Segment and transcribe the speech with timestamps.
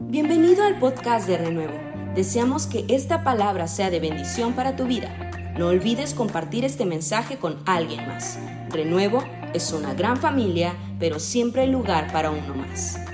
[0.00, 1.74] Bienvenido al podcast de Renuevo.
[2.14, 5.12] Deseamos que esta palabra sea de bendición para tu vida.
[5.58, 8.38] No olvides compartir este mensaje con alguien más.
[8.70, 9.24] Renuevo
[9.54, 13.04] es una gran familia, pero siempre hay lugar para uno más.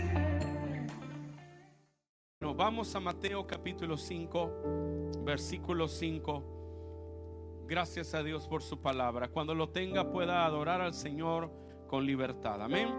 [2.54, 7.64] Vamos a Mateo capítulo 5, versículo 5.
[7.66, 9.28] Gracias a Dios por su palabra.
[9.28, 11.50] Cuando lo tenga pueda adorar al Señor
[11.88, 12.60] con libertad.
[12.62, 12.90] Amén.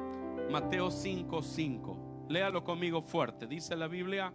[0.49, 1.94] Mateo 5, 5.
[2.27, 3.45] Léalo conmigo fuerte.
[3.45, 4.33] Dice la Biblia,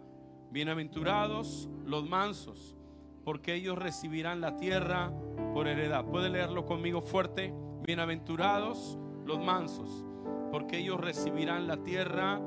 [0.49, 2.77] bienaventurados los mansos,
[3.25, 5.11] porque ellos recibirán la tierra
[5.53, 6.05] por heredad.
[6.05, 7.53] ¿Puede leerlo conmigo fuerte?
[7.85, 10.05] Bienaventurados los mansos,
[10.51, 12.39] porque ellos recibirán la tierra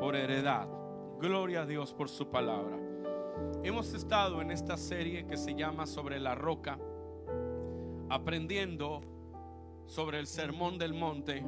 [0.00, 0.68] por heredad.
[1.20, 2.76] Gloria a Dios por su palabra.
[3.62, 6.76] Hemos estado en esta serie que se llama Sobre la roca,
[8.08, 9.00] aprendiendo
[9.86, 11.44] sobre el sermón del monte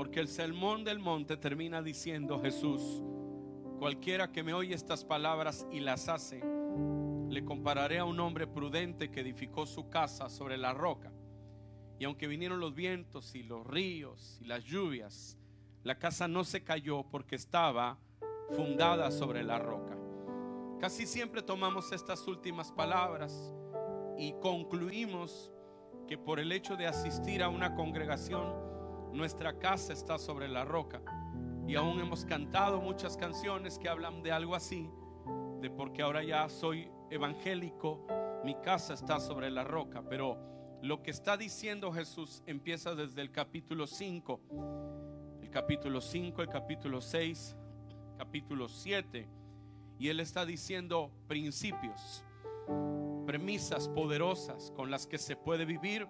[0.00, 3.02] porque el sermón del monte termina diciendo Jesús,
[3.78, 6.42] cualquiera que me oye estas palabras y las hace,
[7.28, 11.12] le compararé a un hombre prudente que edificó su casa sobre la roca.
[11.98, 15.36] Y aunque vinieron los vientos y los ríos y las lluvias,
[15.82, 17.98] la casa no se cayó porque estaba
[18.52, 19.98] fundada sobre la roca.
[20.80, 23.54] Casi siempre tomamos estas últimas palabras
[24.16, 25.52] y concluimos
[26.08, 28.70] que por el hecho de asistir a una congregación,
[29.12, 31.02] nuestra casa está sobre la roca.
[31.66, 34.90] Y aún hemos cantado muchas canciones que hablan de algo así,
[35.60, 38.06] de porque ahora ya soy evangélico,
[38.44, 40.02] mi casa está sobre la roca.
[40.08, 40.38] Pero
[40.82, 44.40] lo que está diciendo Jesús empieza desde el capítulo 5,
[45.42, 47.56] el capítulo 5, el capítulo 6,
[48.16, 49.28] capítulo 7.
[49.98, 52.24] Y Él está diciendo principios,
[53.26, 56.08] premisas poderosas con las que se puede vivir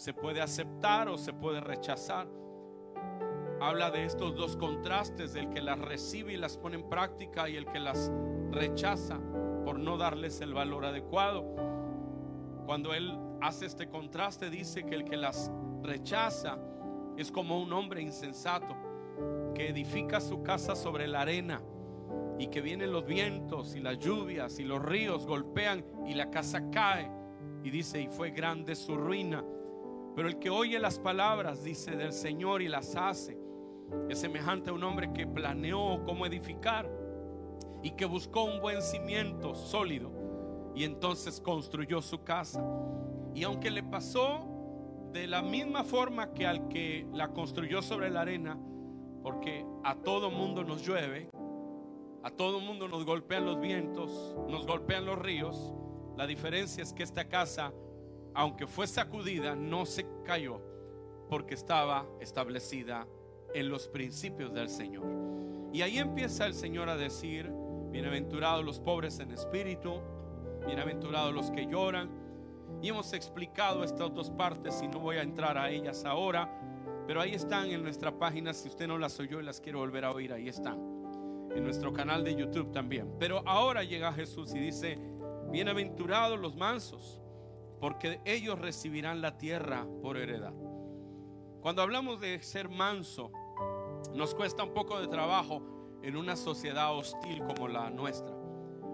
[0.00, 2.26] se puede aceptar o se puede rechazar.
[3.60, 7.56] Habla de estos dos contrastes, del que las recibe y las pone en práctica y
[7.56, 8.10] el que las
[8.50, 9.20] rechaza
[9.62, 11.44] por no darles el valor adecuado.
[12.64, 15.52] Cuando él hace este contraste, dice que el que las
[15.82, 16.58] rechaza
[17.18, 18.74] es como un hombre insensato
[19.54, 21.60] que edifica su casa sobre la arena
[22.38, 26.70] y que vienen los vientos y las lluvias y los ríos golpean y la casa
[26.70, 27.10] cae.
[27.62, 29.44] Y dice, y fue grande su ruina.
[30.14, 33.38] Pero el que oye las palabras, dice, del Señor y las hace,
[34.08, 36.90] es semejante a un hombre que planeó cómo edificar
[37.82, 40.10] y que buscó un buen cimiento sólido
[40.74, 42.64] y entonces construyó su casa.
[43.34, 44.46] Y aunque le pasó
[45.12, 48.58] de la misma forma que al que la construyó sobre la arena,
[49.22, 51.30] porque a todo mundo nos llueve,
[52.22, 55.74] a todo mundo nos golpean los vientos, nos golpean los ríos,
[56.16, 57.72] la diferencia es que esta casa
[58.34, 60.60] aunque fue sacudida, no se cayó
[61.28, 63.06] porque estaba establecida
[63.54, 65.06] en los principios del Señor.
[65.72, 67.50] Y ahí empieza el Señor a decir,
[67.90, 70.00] bienaventurados los pobres en espíritu,
[70.66, 72.10] bienaventurados los que lloran.
[72.82, 76.50] Y hemos explicado estas dos partes y no voy a entrar a ellas ahora,
[77.06, 80.04] pero ahí están en nuestra página, si usted no las oyó y las quiere volver
[80.04, 80.78] a oír, ahí están.
[81.54, 83.12] En nuestro canal de YouTube también.
[83.18, 84.98] Pero ahora llega Jesús y dice,
[85.50, 87.19] bienaventurados los mansos
[87.80, 90.52] porque ellos recibirán la tierra por heredad.
[91.60, 93.32] Cuando hablamos de ser manso,
[94.14, 98.34] nos cuesta un poco de trabajo en una sociedad hostil como la nuestra.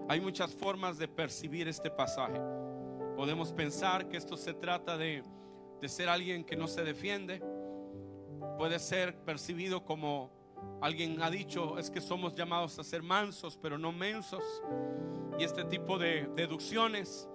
[0.09, 2.41] Hay muchas formas de percibir este pasaje.
[3.17, 5.25] Podemos pensar que esto se trata de,
[5.81, 7.43] de ser alguien que no se defiende.
[8.57, 10.31] Puede ser percibido como
[10.81, 14.45] alguien ha dicho, es que somos llamados a ser mansos, pero no mensos.
[15.39, 17.29] Y este tipo de deducciones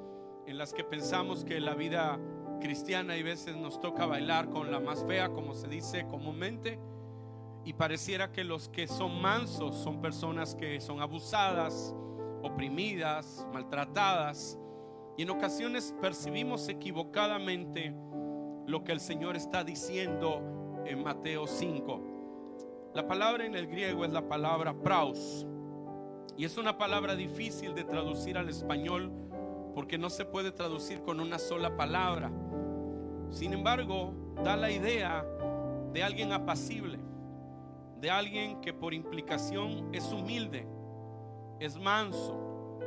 [0.47, 2.19] en las que pensamos que la vida
[2.59, 6.79] cristiana y veces nos toca bailar con la más fea, como se dice comúnmente,
[7.65, 11.93] y pareciera que los que son mansos son personas que son abusadas,
[12.41, 14.57] oprimidas, maltratadas,
[15.17, 17.93] y en ocasiones percibimos equivocadamente
[18.65, 22.91] lo que el Señor está diciendo en Mateo 5.
[22.93, 25.45] La palabra en el griego es la palabra praus,
[26.37, 29.11] y es una palabra difícil de traducir al español
[29.73, 32.31] porque no se puede traducir con una sola palabra.
[33.29, 34.13] Sin embargo,
[34.43, 35.25] da la idea
[35.93, 36.99] de alguien apacible,
[37.99, 40.67] de alguien que por implicación es humilde,
[41.59, 42.79] es manso,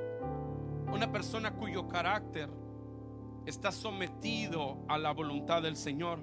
[0.93, 2.51] una persona cuyo carácter
[3.47, 6.19] está sometido a la voluntad del Señor,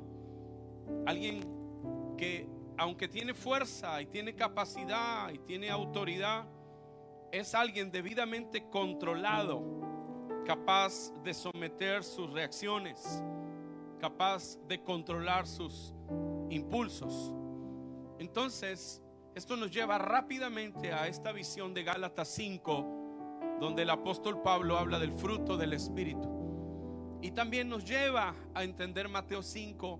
[1.06, 1.42] alguien
[2.18, 6.46] que aunque tiene fuerza y tiene capacidad y tiene autoridad,
[7.32, 9.91] es alguien debidamente controlado
[10.46, 13.24] capaz de someter sus reacciones,
[14.00, 15.94] capaz de controlar sus
[16.50, 17.34] impulsos.
[18.20, 19.02] Entonces,
[19.34, 25.00] Esto nos lleva rápidamente a esta visión de Gálatas 5, donde el apóstol Pablo habla
[25.00, 26.28] del fruto del Espíritu.
[27.22, 30.00] Y también nos lleva a entender Mateo 5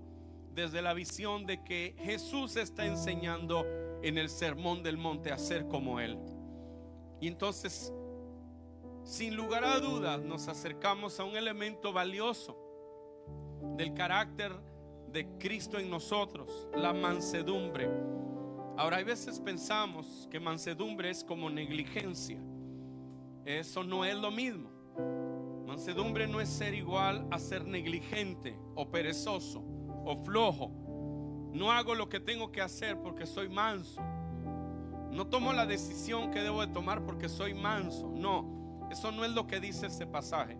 [0.54, 3.64] desde la visión de que Jesús está enseñando
[4.02, 6.18] en el sermón del monte a ser como Él.
[7.18, 7.90] Y entonces,
[9.04, 12.56] sin lugar a dudas, nos acercamos a un elemento valioso
[13.76, 14.52] del carácter
[15.08, 17.90] de Cristo en nosotros, la mansedumbre.
[18.76, 22.40] Ahora, hay veces pensamos que mansedumbre es como negligencia.
[23.44, 24.70] Eso no es lo mismo.
[25.66, 29.62] Mansedumbre no es ser igual a ser negligente o perezoso
[30.04, 30.70] o flojo.
[31.52, 34.00] No hago lo que tengo que hacer porque soy manso.
[35.10, 38.10] No tomo la decisión que debo de tomar porque soy manso.
[38.10, 38.61] No,
[38.92, 40.56] eso no es lo que dice ese pasaje.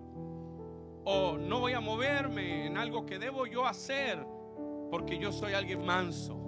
[1.05, 4.27] O no voy a moverme en algo que debo yo hacer
[4.91, 6.39] porque yo soy alguien manso,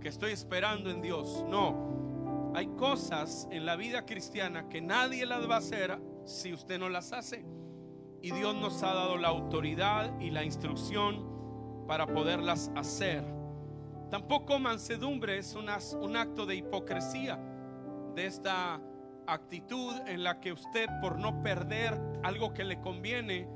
[0.00, 1.44] que estoy esperando en Dios.
[1.48, 6.78] No, hay cosas en la vida cristiana que nadie las va a hacer si usted
[6.78, 7.44] no las hace.
[8.22, 13.24] Y Dios nos ha dado la autoridad y la instrucción para poderlas hacer.
[14.10, 17.38] Tampoco mansedumbre es un acto de hipocresía,
[18.14, 18.80] de esta
[19.28, 23.48] actitud en la que usted por no perder algo que le conviene,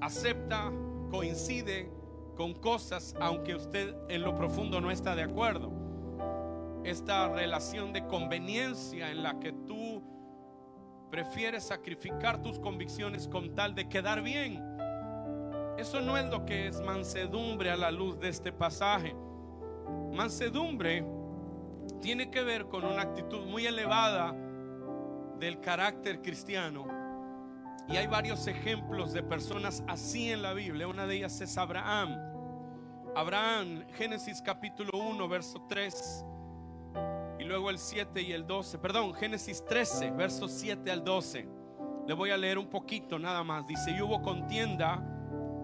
[0.00, 0.72] acepta,
[1.10, 1.90] coincide
[2.36, 5.72] con cosas aunque usted en lo profundo no está de acuerdo.
[6.84, 10.02] Esta relación de conveniencia en la que tú
[11.10, 14.62] prefieres sacrificar tus convicciones con tal de quedar bien.
[15.78, 19.14] Eso no es lo que es mansedumbre a la luz de este pasaje.
[20.12, 21.06] Mansedumbre
[22.00, 24.34] tiene que ver con una actitud muy elevada
[25.44, 26.86] del carácter cristiano.
[27.86, 30.88] Y hay varios ejemplos de personas así en la Biblia.
[30.88, 32.16] Una de ellas es Abraham.
[33.14, 36.24] Abraham, Génesis capítulo 1, verso 3.
[37.38, 38.78] Y luego el 7 y el 12.
[38.78, 41.46] Perdón, Génesis 13, versos 7 al 12.
[42.08, 43.66] Le voy a leer un poquito nada más.
[43.66, 45.06] Dice, y hubo contienda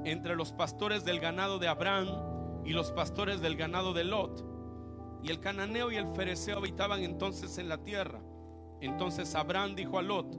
[0.04, 4.44] entre los pastores del ganado de Abraham y los pastores del ganado de Lot.
[5.22, 8.20] Y el cananeo y el fereceo habitaban entonces en la tierra.
[8.80, 10.36] Entonces Abraham dijo a Lot,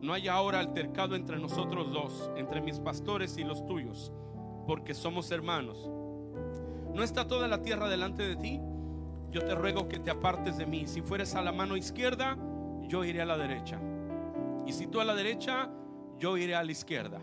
[0.00, 4.12] no hay ahora altercado entre nosotros dos, entre mis pastores y los tuyos,
[4.66, 5.90] porque somos hermanos.
[6.92, 8.60] ¿No está toda la tierra delante de ti?
[9.30, 10.86] Yo te ruego que te apartes de mí.
[10.86, 12.36] Si fueres a la mano izquierda,
[12.86, 13.80] yo iré a la derecha.
[14.66, 15.70] Y si tú a la derecha,
[16.18, 17.20] yo iré a la izquierda.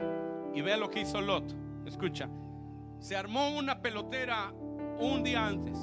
[0.53, 1.55] Y vea lo que hizo Lot.
[1.85, 2.29] Escucha,
[2.99, 4.53] se armó una pelotera
[4.99, 5.77] un día antes.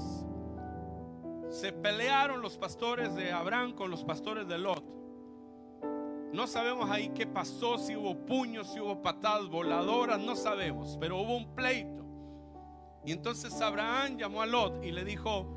[1.51, 4.85] Se pelearon los pastores de Abraham con los pastores de Lot.
[6.33, 11.19] No sabemos ahí qué pasó, si hubo puños, si hubo patadas voladoras, no sabemos, pero
[11.19, 12.05] hubo un pleito.
[13.05, 15.55] Y entonces Abraham llamó a Lot y le dijo,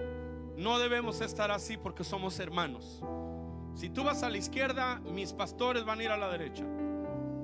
[0.56, 3.04] no debemos estar así porque somos hermanos.
[3.74, 6.66] Si tú vas a la izquierda, mis pastores van a ir a la derecha.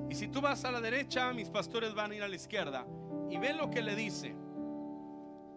[0.08, 2.86] Y si tú vas a la derecha, mis pastores van a ir a la izquierda.
[3.28, 4.34] Y ve lo que le dice.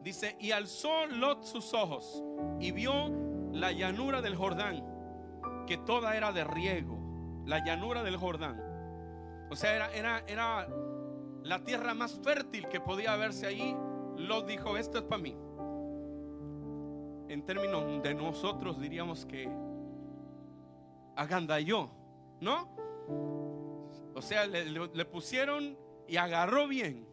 [0.03, 2.23] Dice, y alzó Lot sus ojos
[2.59, 3.09] y vio
[3.51, 4.83] la llanura del Jordán,
[5.67, 6.97] que toda era de riego
[7.45, 8.61] la llanura del Jordán.
[9.49, 10.67] O sea, era, era, era
[11.43, 13.75] la tierra más fértil que podía verse allí.
[14.17, 15.35] Lot dijo, esto es para mí.
[17.27, 19.49] En términos de nosotros diríamos que
[21.15, 21.89] agandalló,
[22.39, 22.69] ¿no?
[24.13, 27.07] O sea, le, le pusieron y agarró bien.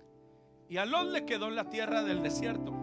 [0.68, 2.77] Y a Lot le quedó la tierra del desierto.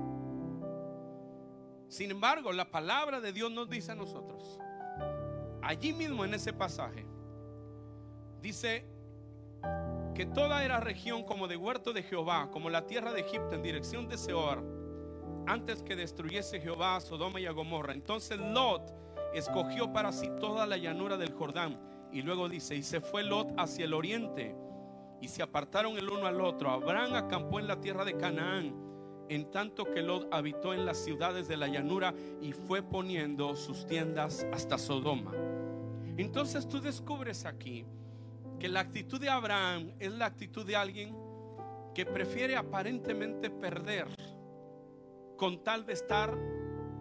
[1.96, 4.60] Sin embargo, la palabra de Dios nos dice a nosotros,
[5.62, 7.06] allí mismo en ese pasaje,
[8.46, 8.86] Dice
[10.14, 13.64] que toda era región como de huerto de Jehová, como la tierra de Egipto en
[13.64, 14.64] dirección de Seor,
[15.48, 17.94] antes que destruyese Jehová a Sodoma y a Gomorra.
[17.94, 18.94] Entonces Lot
[19.34, 21.80] escogió para sí toda la llanura del Jordán.
[22.12, 24.56] Y luego dice, y se fue Lot hacia el oriente,
[25.22, 26.70] y se apartaron el uno al otro.
[26.70, 28.85] Abraham acampó en la tierra de Canaán,
[29.30, 33.86] en tanto que Lot habitó en las ciudades de la llanura y fue poniendo sus
[33.86, 35.32] tiendas hasta Sodoma.
[36.18, 37.86] Entonces tú descubres aquí
[38.60, 41.16] que la actitud de Abraham es la actitud de alguien
[41.94, 44.08] que prefiere aparentemente perder
[45.38, 46.38] con tal de estar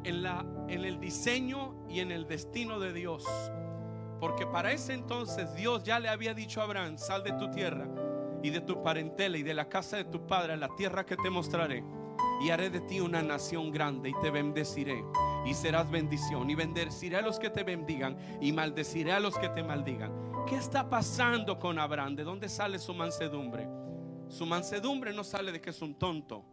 [0.04, 3.24] en, la, en el diseño y en el destino de Dios.
[4.20, 7.88] Porque para ese entonces Dios ya le había dicho a Abraham, sal de tu tierra
[8.42, 11.16] y de tu parentela y de la casa de tu padre a la tierra que
[11.16, 11.84] te mostraré.
[12.40, 15.04] Y haré de ti una nación grande y te bendeciré
[15.44, 16.50] y serás bendición.
[16.50, 20.12] Y bendeciré a los que te bendigan y maldeciré a los que te maldigan.
[20.46, 22.16] ¿Qué está pasando con Abraham?
[22.16, 23.68] ¿De dónde sale su mansedumbre?
[24.28, 26.44] Su mansedumbre no sale de que es un tonto.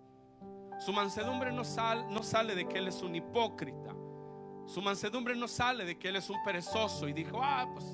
[0.80, 1.64] Su mansedumbre no,
[2.10, 3.94] no sale de que él es un hipócrita.
[4.66, 7.86] Su mansedumbre no sale de que él es un perezoso y dijo, ah, pues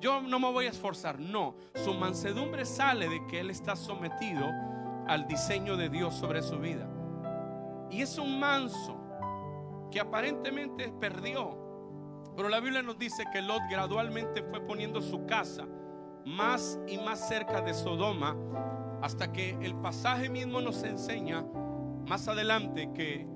[0.00, 1.18] yo no me voy a esforzar.
[1.18, 4.50] No, su mansedumbre sale de que él está sometido
[5.06, 6.88] al diseño de Dios sobre su vida.
[7.90, 9.00] Y es un manso
[9.90, 11.58] que aparentemente perdió.
[12.36, 15.66] Pero la Biblia nos dice que Lot gradualmente fue poniendo su casa
[16.24, 18.36] más y más cerca de Sodoma
[19.02, 21.44] hasta que el pasaje mismo nos enseña
[22.08, 23.26] más adelante que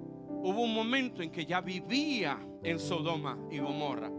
[0.42, 4.10] hubo un momento en que ya vivía en Sodoma y Gomorra.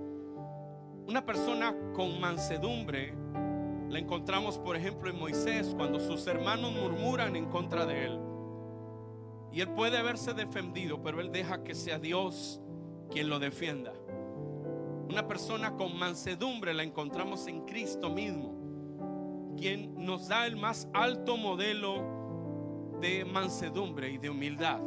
[1.08, 3.16] Una persona con mansedumbre
[3.90, 8.20] la encontramos, por ejemplo, en Moisés, cuando sus hermanos murmuran en contra de él.
[9.52, 12.62] Y él puede haberse defendido, pero él deja que sea Dios
[13.10, 13.94] quien lo defienda.
[15.10, 21.36] Una persona con mansedumbre la encontramos en Cristo mismo, quien nos da el más alto
[21.36, 24.80] modelo de mansedumbre y de humildad.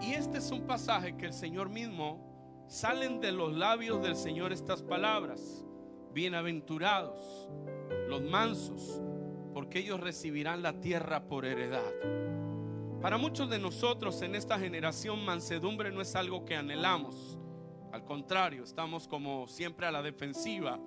[0.00, 4.52] Y este es un pasaje que el Señor mismo salen de los labios del Señor
[4.52, 5.66] estas palabras.
[6.12, 7.48] Bienaventurados
[8.08, 9.00] los mansos,
[9.54, 11.92] porque ellos recibirán la tierra por heredad.
[13.00, 17.38] Para muchos de nosotros en esta generación mansedumbre no es algo que anhelamos.
[17.92, 20.78] Al contrario, estamos como siempre a la defensiva.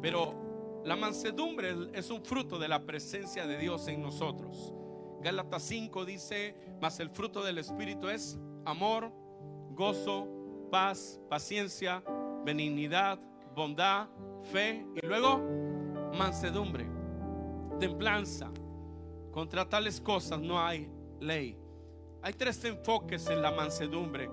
[0.00, 4.72] Pero la mansedumbre es un fruto de la presencia de Dios en nosotros.
[5.20, 9.10] Gálatas 5 dice, mas el fruto del Espíritu es amor,
[9.70, 10.28] gozo,
[10.70, 12.04] paz, paciencia,
[12.44, 13.18] benignidad,
[13.54, 14.08] bondad,
[14.46, 15.40] fe y luego
[16.16, 16.86] mansedumbre,
[17.78, 18.50] templanza.
[19.30, 20.88] Contra tales cosas no hay
[21.20, 21.58] ley.
[22.22, 24.30] Hay tres enfoques en la mansedumbre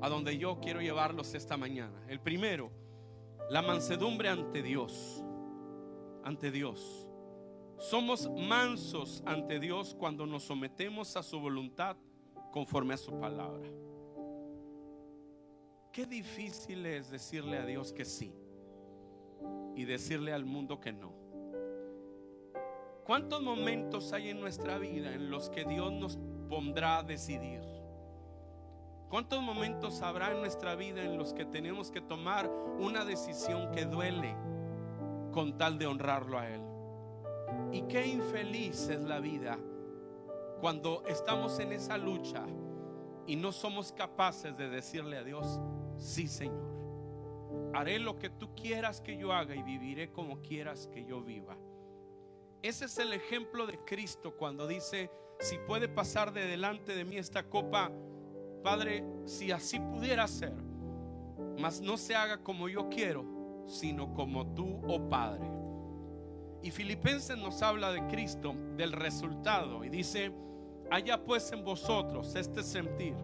[0.00, 2.04] a donde yo quiero llevarlos esta mañana.
[2.08, 2.70] El primero,
[3.48, 5.22] la mansedumbre ante Dios.
[6.24, 7.06] Ante Dios.
[7.78, 11.96] Somos mansos ante Dios cuando nos sometemos a su voluntad
[12.50, 13.68] conforme a su palabra.
[15.92, 18.34] Qué difícil es decirle a Dios que sí
[19.74, 21.12] y decirle al mundo que no.
[23.04, 26.18] ¿Cuántos momentos hay en nuestra vida en los que Dios nos
[26.48, 27.60] pondrá a decidir?
[29.08, 33.84] ¿Cuántos momentos habrá en nuestra vida en los que tenemos que tomar una decisión que
[33.84, 34.36] duele
[35.32, 36.60] con tal de honrarlo a Él?
[37.72, 39.58] Y qué infeliz es la vida
[40.60, 42.44] cuando estamos en esa lucha
[43.26, 45.60] y no somos capaces de decirle a Dios,
[45.96, 46.69] sí Señor,
[47.74, 51.56] haré lo que tú quieras que yo haga y viviré como quieras que yo viva.
[52.62, 57.16] Ese es el ejemplo de Cristo cuando dice, si puede pasar de delante de mí
[57.16, 57.90] esta copa,
[58.62, 60.54] Padre, si así pudiera ser,
[61.58, 63.24] mas no se haga como yo quiero,
[63.66, 65.50] sino como tú, oh Padre.
[66.62, 70.30] Y Filipenses nos habla de Cristo, del resultado, y dice,
[70.90, 73.14] haya pues en vosotros este sentir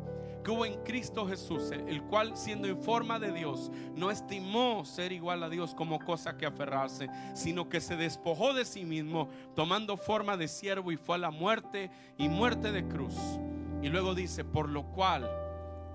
[0.51, 5.43] hubo en Cristo Jesús, el cual siendo en forma de Dios, no estimó ser igual
[5.43, 10.37] a Dios como cosa que aferrarse, sino que se despojó de sí mismo, tomando forma
[10.37, 13.17] de siervo y fue a la muerte y muerte de cruz.
[13.83, 15.29] Y luego dice, por lo cual,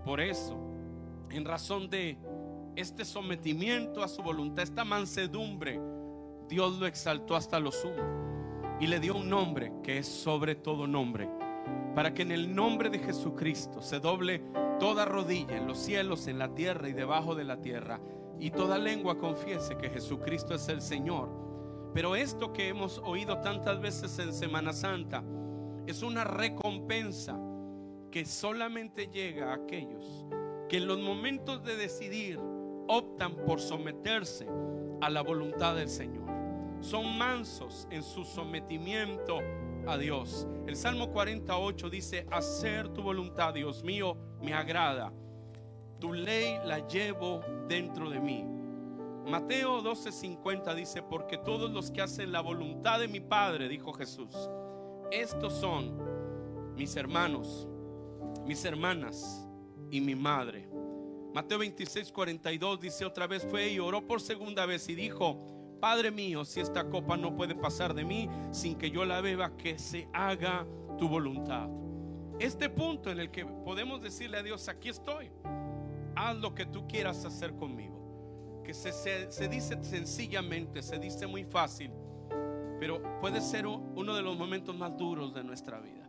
[0.04, 0.58] por eso,
[1.30, 2.18] en razón de
[2.76, 5.80] este sometimiento a su voluntad, esta mansedumbre,
[6.50, 10.88] Dios lo exaltó hasta lo sumo y le dio un nombre que es sobre todo
[10.88, 11.41] nombre
[11.96, 14.44] para que en el nombre de Jesucristo se doble
[14.80, 18.00] toda rodilla en los cielos, en la tierra y debajo de la tierra,
[18.40, 21.30] y toda lengua confiese que Jesucristo es el Señor.
[21.94, 25.24] Pero esto que hemos oído tantas veces en Semana Santa
[25.86, 27.38] es una recompensa
[28.10, 30.26] que solamente llega a aquellos
[30.70, 32.40] que en los momentos de decidir
[32.88, 34.48] optan por someterse
[35.02, 36.30] a la voluntad del Señor.
[36.80, 39.40] Son mansos en su sometimiento
[39.88, 39.98] a.
[40.68, 45.12] El Salmo 48 dice, hacer tu voluntad, Dios mío, me agrada.
[46.00, 48.46] Tu ley la llevo dentro de mí.
[49.26, 54.36] Mateo 12:50 dice, porque todos los que hacen la voluntad de mi Padre, dijo Jesús,
[55.12, 55.96] estos son
[56.76, 57.68] mis hermanos,
[58.46, 59.48] mis hermanas
[59.92, 60.70] y mi madre.
[61.34, 65.38] Mateo 26:42 dice otra vez fue y oró por segunda vez y dijo,
[65.82, 69.58] Padre mío, si esta copa no puede pasar de mí sin que yo la beba,
[69.58, 70.68] que se haga
[71.00, 71.68] tu voluntad.
[72.40, 75.32] Este punto en el que podemos decirle a Dios, aquí estoy,
[76.16, 78.62] haz lo que tú quieras hacer conmigo.
[78.64, 81.92] Que se, dice sencillamente, se dice muy fácil,
[82.80, 86.08] pero puede ser uno de los momentos más duros de nuestra vida.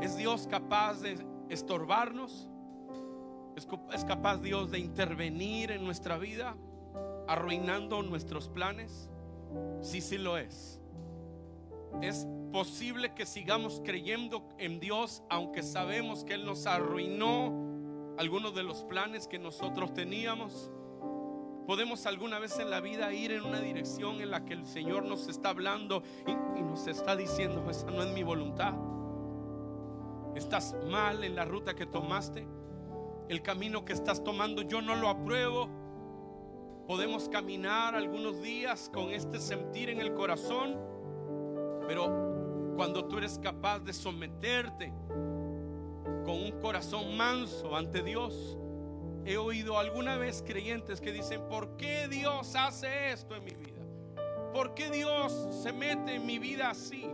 [0.00, 1.18] ¿Es Dios capaz de
[1.50, 2.48] estorbarnos?
[3.92, 6.56] ¿Es capaz Dios de intervenir en nuestra vida?
[7.26, 9.10] Arruinando nuestros planes?
[9.80, 10.80] Sí, sí lo es.
[12.02, 17.66] Es posible que sigamos creyendo en Dios aunque sabemos que Él nos arruinó
[18.18, 20.70] algunos de los planes que nosotros teníamos.
[21.66, 25.04] Podemos alguna vez en la vida ir en una dirección en la que el Señor
[25.04, 28.74] nos está hablando y, nos está diciendo, esa no es mi voluntad.
[30.36, 32.46] Estás mal en la ruta que tomaste.
[33.28, 35.68] El camino que estás tomando yo no lo apruebo.
[36.86, 40.78] Podemos caminar algunos días con este sentir en el corazón,
[41.88, 44.92] pero cuando tú eres capaz de someterte
[46.24, 48.56] con un corazón manso ante Dios,
[49.24, 53.82] he oído alguna vez creyentes que dicen, ¿por qué Dios hace esto en mi vida?
[54.52, 57.04] ¿Por qué Dios se mete en mi vida así?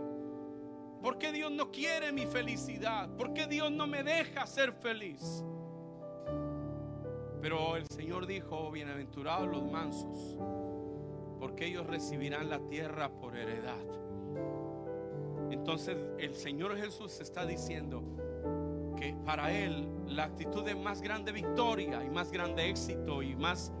[1.01, 3.09] ¿Por qué Dios no quiere mi felicidad?
[3.17, 5.43] ¿Por qué Dios no me deja ser feliz?
[7.43, 10.37] Pero el Señor dijo, bienaventurados los mansos,
[11.41, 13.83] porque ellos recibirán la tierra por heredad.
[15.51, 18.01] Entonces el Señor Jesús está diciendo
[18.97, 23.73] que para Él la actitud de más grande victoria y más grande éxito y más,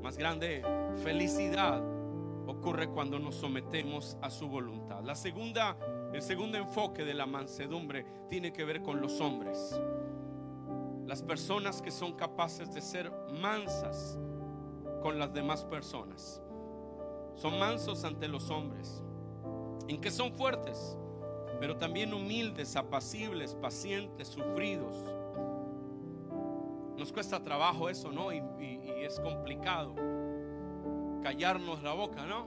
[0.00, 0.62] más grande
[1.02, 1.82] felicidad
[2.46, 5.02] ocurre cuando nos sometemos a su voluntad.
[5.02, 5.76] La segunda,
[6.14, 9.76] el segundo enfoque de la mansedumbre tiene que ver con los hombres.
[11.06, 14.18] Las personas que son capaces de ser mansas
[15.02, 16.42] con las demás personas.
[17.34, 19.02] Son mansos ante los hombres.
[19.88, 20.96] En que son fuertes,
[21.58, 24.94] pero también humildes, apacibles, pacientes, sufridos.
[26.96, 28.32] Nos cuesta trabajo eso, ¿no?
[28.32, 28.42] Y,
[29.02, 29.94] es complicado
[31.22, 32.46] callarnos la boca, ¿no?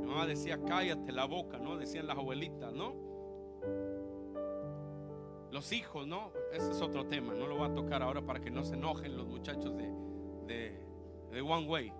[0.00, 1.76] Mi mamá decía, cállate la boca, ¿no?
[1.78, 2.94] Decían las abuelitas, ¿no?
[5.52, 6.32] Los hijos, ¿no?
[6.50, 9.18] Ese es otro tema, no lo voy a tocar ahora para que no se enojen
[9.18, 10.82] los muchachos de,
[11.30, 11.92] de, One Way.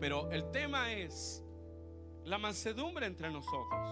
[0.00, 1.44] Pero el tema es
[2.24, 3.88] la mansedumbre entre nosotros.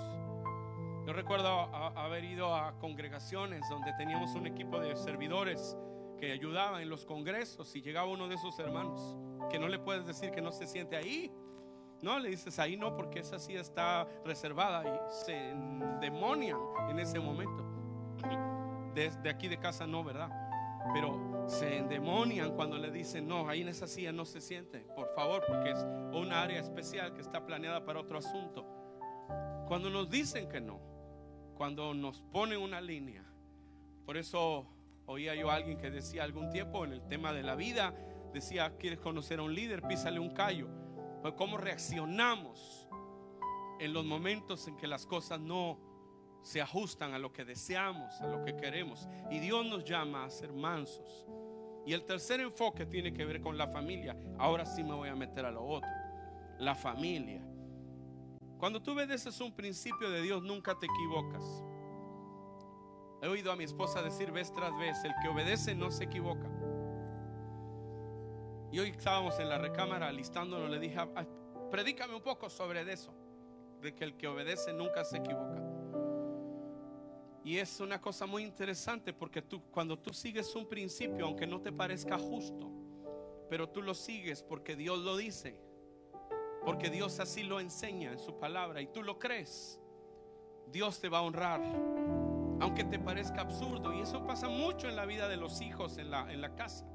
[1.07, 5.77] Yo recuerdo haber ido a congregaciones donde teníamos un equipo de servidores
[6.19, 9.17] que ayudaban en los congresos y llegaba uno de esos hermanos
[9.49, 11.33] que no le puedes decir que no se siente ahí.
[12.03, 16.59] No, le dices ahí no porque esa sí está reservada y se endemonian
[16.89, 17.80] en ese momento
[18.95, 20.31] de, aquí de casa no, ¿verdad?
[20.95, 25.15] Pero se endemonian cuando le dicen, no, ahí en esa silla no se siente, por
[25.15, 25.79] favor, porque es
[26.13, 28.67] una área especial que está planeada para otro asunto.
[29.69, 30.81] Cuando nos dicen que no,
[31.55, 33.25] cuando nos ponen una línea,
[34.07, 34.67] por eso
[35.07, 37.95] oía yo a alguien que decía algún tiempo en el tema de la vida,
[38.33, 39.83] decía, ¿quieres conocer a un líder?
[39.83, 40.69] Písale un callo.
[41.23, 42.89] Pues cómo reaccionamos
[43.79, 45.90] en los momentos en que las cosas no
[46.43, 49.09] se ajustan a lo que deseamos, a lo que queremos.
[49.31, 51.27] Y Dios nos llama a ser mansos.
[51.87, 54.17] Y el tercer enfoque tiene que ver con la familia.
[54.39, 55.91] Ahora sí me voy a meter a lo otro.
[56.59, 57.43] La familia.
[58.59, 61.65] Cuando tú obedeces un principio de Dios, nunca te equivocas.
[63.23, 66.49] He oído a mi esposa decir vez tras vez, el que obedece no se equivoca.
[68.73, 70.97] Y hoy estábamos en la recámara listándonos, le dije,
[71.71, 73.13] predícame un poco sobre eso,
[73.81, 75.70] de que el que obedece nunca se equivoca.
[77.43, 81.61] Y es una cosa muy interesante porque tú, cuando tú sigues un principio, aunque no
[81.61, 82.71] te parezca justo,
[83.49, 85.59] pero tú lo sigues porque Dios lo dice,
[86.65, 89.81] porque Dios así lo enseña en su palabra y tú lo crees,
[90.71, 91.63] Dios te va a honrar,
[92.61, 93.95] aunque te parezca absurdo.
[93.95, 96.87] Y eso pasa mucho en la vida de los hijos en la, en la casa.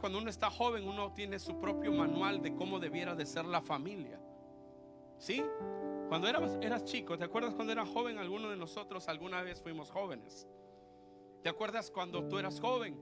[0.00, 3.62] Cuando uno está joven, uno tiene su propio manual de cómo debiera de ser la
[3.62, 4.20] familia.
[5.18, 5.42] ¿Sí?
[6.08, 8.16] Cuando eras, chico, ¿te acuerdas cuando eras joven?
[8.16, 10.48] Algunos de nosotros alguna vez fuimos jóvenes.
[11.42, 12.98] ¿Te acuerdas cuando tú eras joven?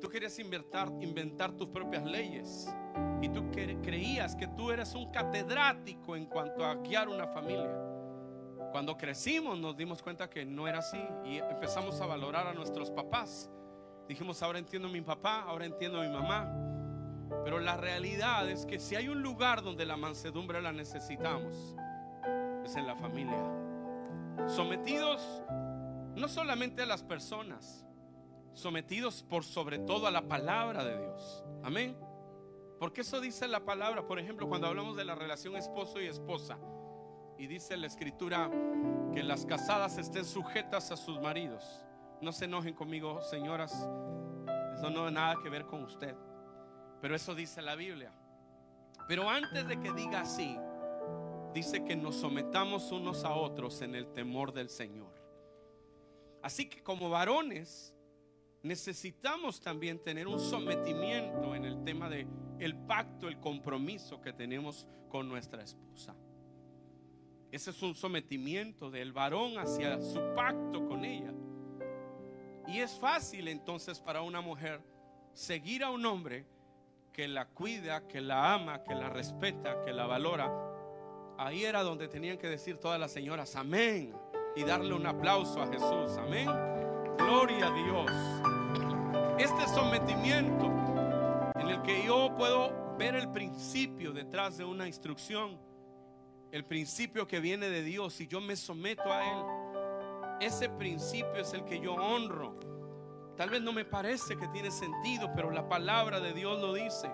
[0.00, 2.72] Tú querías inventar, inventar tus propias leyes.
[3.20, 7.76] Y tú creías que tú eras un catedrático en cuanto a guiar una familia.
[8.70, 12.92] Cuando crecimos nos dimos cuenta que no era así y empezamos a valorar a nuestros
[12.92, 13.50] papás.
[14.06, 16.52] Dijimos, ahora entiendo a mi papá, ahora entiendo a mi mamá.
[17.42, 21.74] Pero la realidad es que si hay un lugar donde la mansedumbre la necesitamos,
[22.76, 23.42] en la familia.
[24.46, 25.42] Sometidos
[26.14, 27.86] no solamente a las personas,
[28.54, 31.44] sometidos por sobre todo a la palabra de Dios.
[31.62, 31.96] Amén.
[32.78, 36.58] Porque eso dice la palabra, por ejemplo, cuando hablamos de la relación esposo y esposa.
[37.38, 38.50] Y dice la escritura
[39.12, 41.84] que las casadas estén sujetas a sus maridos.
[42.22, 43.72] No se enojen conmigo, señoras.
[44.74, 46.14] Eso no tiene nada que ver con usted.
[47.02, 48.10] Pero eso dice la Biblia.
[49.06, 50.58] Pero antes de que diga así,
[51.56, 55.10] dice que nos sometamos unos a otros en el temor del Señor.
[56.42, 57.94] Así que como varones
[58.62, 62.26] necesitamos también tener un sometimiento en el tema de
[62.58, 66.14] el pacto, el compromiso que tenemos con nuestra esposa.
[67.50, 71.32] Ese es un sometimiento del varón hacia su pacto con ella.
[72.68, 74.82] Y es fácil entonces para una mujer
[75.32, 76.44] seguir a un hombre
[77.14, 80.65] que la cuida, que la ama, que la respeta, que la valora.
[81.38, 84.14] Ahí era donde tenían que decir todas las señoras, amén,
[84.54, 86.48] y darle un aplauso a Jesús, amén.
[87.18, 88.10] Gloria a Dios.
[89.38, 90.72] Este sometimiento
[91.56, 95.58] en el que yo puedo ver el principio detrás de una instrucción,
[96.52, 101.52] el principio que viene de Dios y yo me someto a Él, ese principio es
[101.52, 102.58] el que yo honro.
[103.36, 107.10] Tal vez no me parece que tiene sentido, pero la palabra de Dios lo dice.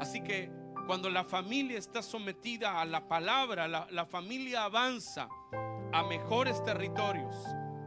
[0.00, 5.28] Así que cuando la familia está sometida a la palabra, la, familia avanza
[5.92, 7.36] a mejores territorios,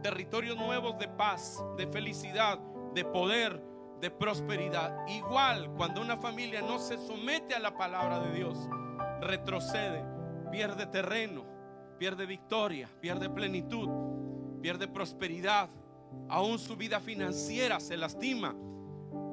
[0.02, 2.58] territorios nuevos de paz, de felicidad,
[2.94, 3.62] de poder,
[4.00, 5.06] de prosperidad.
[5.08, 8.68] Igual cuando una familia no se somete a la palabra de Dios,
[9.20, 10.04] retrocede,
[10.50, 11.44] pierde terreno,
[11.98, 13.88] pierde victoria, pierde plenitud,
[14.62, 15.68] pierde prosperidad.
[16.28, 18.54] Aún su vida financiera se lastima,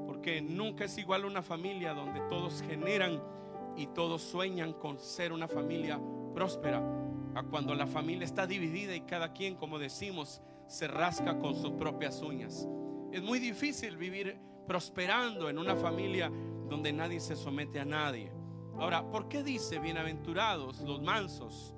[0.05, 3.21] porque nunca es igual una familia donde todos generan
[3.75, 5.99] y todos sueñan con ser una familia
[6.33, 6.81] próspera,
[7.35, 11.71] a cuando la familia está dividida y cada quien, como decimos, se rasca con sus
[11.71, 12.67] propias uñas.
[13.11, 16.31] Es muy difícil vivir prosperando en una familia
[16.69, 18.31] donde nadie se somete a nadie.
[18.77, 21.75] Ahora, ¿por qué dice bienaventurados los mansos?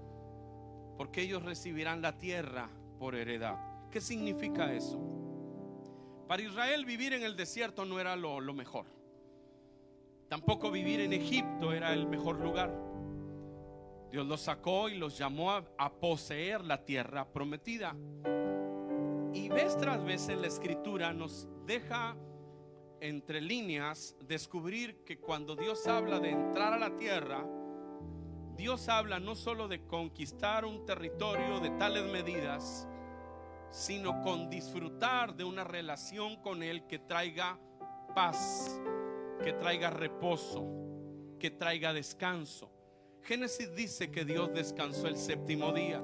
[0.98, 3.58] Porque ellos recibirán la tierra por heredad.
[3.92, 5.00] ¿Qué significa eso?
[6.28, 8.86] Para Israel vivir en el desierto no era lo, lo mejor.
[10.30, 12.74] Tampoco vivir en Egipto era el mejor lugar.
[14.12, 17.96] Dios los sacó y los llamó a, poseer la tierra prometida.
[19.34, 22.16] Y vez tras vez en la escritura nos deja
[23.02, 27.46] entre líneas descubrir que cuando Dios habla de entrar a la tierra,
[28.56, 32.88] Dios habla no solo de conquistar un territorio de tales medidas,
[33.70, 37.60] sino con disfrutar de una relación con Él que traiga
[38.16, 38.82] paz,
[39.46, 40.66] que traiga reposo,
[41.40, 42.72] que traiga descanso.
[43.22, 46.04] Génesis dice que Dios descansó el séptimo día.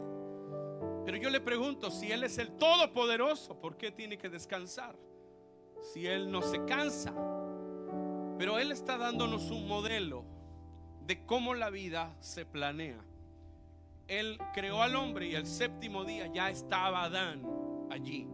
[1.06, 4.95] Pero yo le pregunto, si Él es el Todopoderoso, ¿por qué tiene que descansar?
[5.82, 7.15] Si Él no se cansa.
[8.38, 10.23] Pero Él está dándonos un modelo
[11.08, 13.04] de cómo la vida se planea.
[14.08, 17.41] Él creó al hombre y el séptimo día ya estaba Adán
[17.89, 18.27] allí.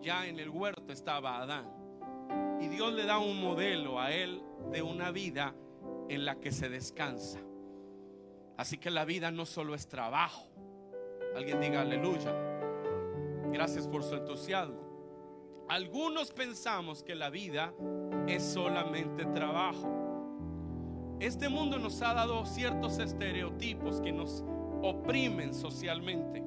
[0.00, 1.83] Ya en el huerto estaba Adán.
[2.64, 5.54] Y Dios le da un modelo a él de una vida
[6.08, 7.38] en la que se descansa.
[8.56, 10.48] Así que la vida no solo es trabajo.
[11.36, 12.34] Alguien diga aleluya.
[13.52, 15.66] Gracias por su entusiasmo.
[15.68, 17.74] Algunos pensamos que la vida
[18.26, 21.18] es solamente trabajo.
[21.20, 24.42] Este mundo nos ha dado ciertos estereotipos que nos
[24.82, 26.42] oprimen socialmente.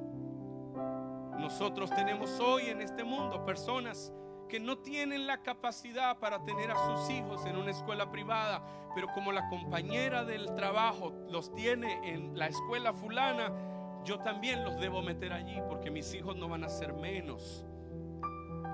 [1.38, 4.12] Nosotros tenemos hoy en este mundo personas
[4.48, 8.62] que no tienen la capacidad para tener a sus hijos en una escuela privada,
[8.94, 13.52] pero como la compañera del trabajo los tiene en la escuela fulana,
[14.04, 17.66] yo también los debo meter allí porque mis hijos no van a ser menos.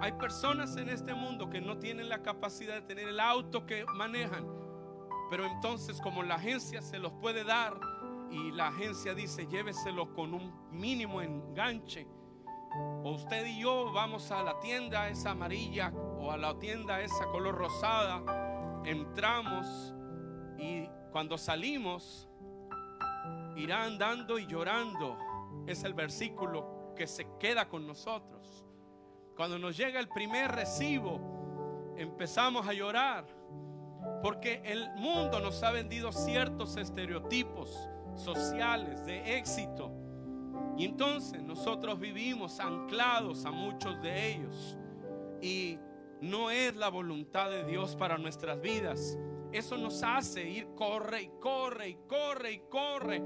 [0.00, 3.84] Hay personas en este mundo que no tienen la capacidad de tener el auto que
[3.94, 4.46] manejan,
[5.30, 7.78] pero entonces como la agencia se los puede dar
[8.30, 12.06] y la agencia dice lléveselo con un mínimo enganche,
[13.02, 17.26] o usted y yo vamos a la tienda esa amarilla o a la tienda esa
[17.26, 19.94] color rosada, entramos
[20.58, 22.28] y cuando salimos
[23.56, 25.18] irá andando y llorando.
[25.66, 28.64] Es el versículo que se queda con nosotros.
[29.36, 33.24] Cuando nos llega el primer recibo, empezamos a llorar.
[34.22, 39.90] Porque el mundo nos ha vendido ciertos estereotipos sociales de éxito.
[40.76, 44.76] Y entonces nosotros vivimos anclados a muchos de ellos.
[45.40, 45.78] Y
[46.20, 49.18] no es la voluntad de Dios para nuestras vidas.
[49.52, 53.22] Eso nos hace ir corre y corre y corre y corre.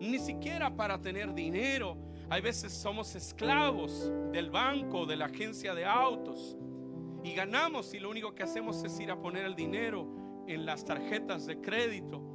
[0.00, 1.96] Ni siquiera para tener dinero.
[2.30, 6.56] Hay veces somos esclavos del banco, de la agencia de autos.
[7.22, 10.08] Y ganamos y lo único que hacemos es ir a poner el dinero
[10.46, 12.27] en las tarjetas de crédito.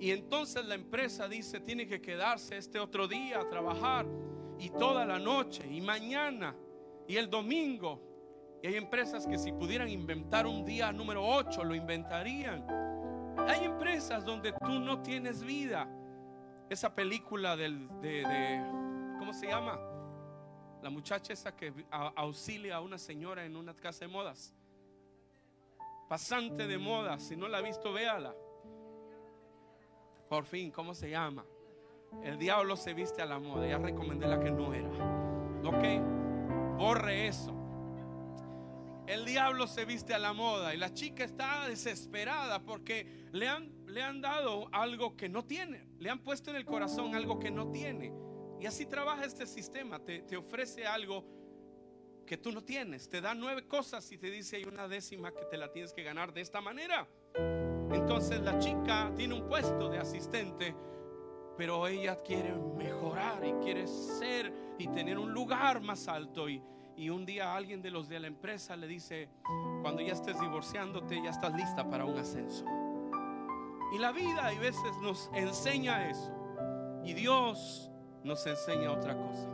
[0.00, 4.06] Y entonces la empresa dice, tiene que quedarse este otro día a trabajar.
[4.58, 6.54] Y toda la noche y mañana
[7.06, 8.00] y el domingo.
[8.62, 12.64] Y hay empresas que si pudieran inventar un día número 8, lo inventarían.
[13.48, 15.88] Hay empresas donde tú no tienes vida.
[16.68, 19.80] Esa película del, de, de ¿cómo se llama?
[20.82, 24.54] La muchacha esa que auxilia a una señora en una casa de modas.
[26.08, 27.22] Pasante de modas.
[27.22, 28.34] Si no la ha visto, véala.
[30.28, 31.44] Por fin, ¿cómo se llama?
[32.22, 33.66] El diablo se viste a la moda.
[33.66, 34.88] Ya recomendé la que no era.
[35.64, 37.54] Ok, borre eso.
[39.06, 43.72] el diablo se viste a la moda y la chica está desesperada porque le han,
[43.86, 47.50] le han dado algo que no tiene, le han puesto en el corazón algo que
[47.50, 48.12] no tiene.
[48.60, 51.24] Y así trabaja este sistema, te, te ofrece algo
[52.26, 55.46] que tú no tienes, te da nueve cosas y te dice hay una décima que
[55.46, 57.08] te la tienes que ganar de esta manera.
[57.92, 60.74] Entonces la chica tiene un puesto de asistente,
[61.56, 66.62] pero ella quiere mejorar y quiere ser y tener un lugar más alto y
[66.98, 69.28] y un día alguien de los de la empresa le dice,
[69.82, 72.64] cuando ya estés divorciándote, ya estás lista para un ascenso.
[73.94, 76.34] Y la vida a veces nos enseña eso.
[77.04, 77.88] Y Dios
[78.24, 79.48] nos enseña otra cosa.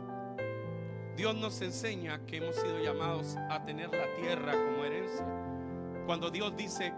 [1.15, 5.27] Dios nos enseña que hemos sido llamados a tener la tierra como herencia.
[6.07, 6.95] Cuando Dios dice,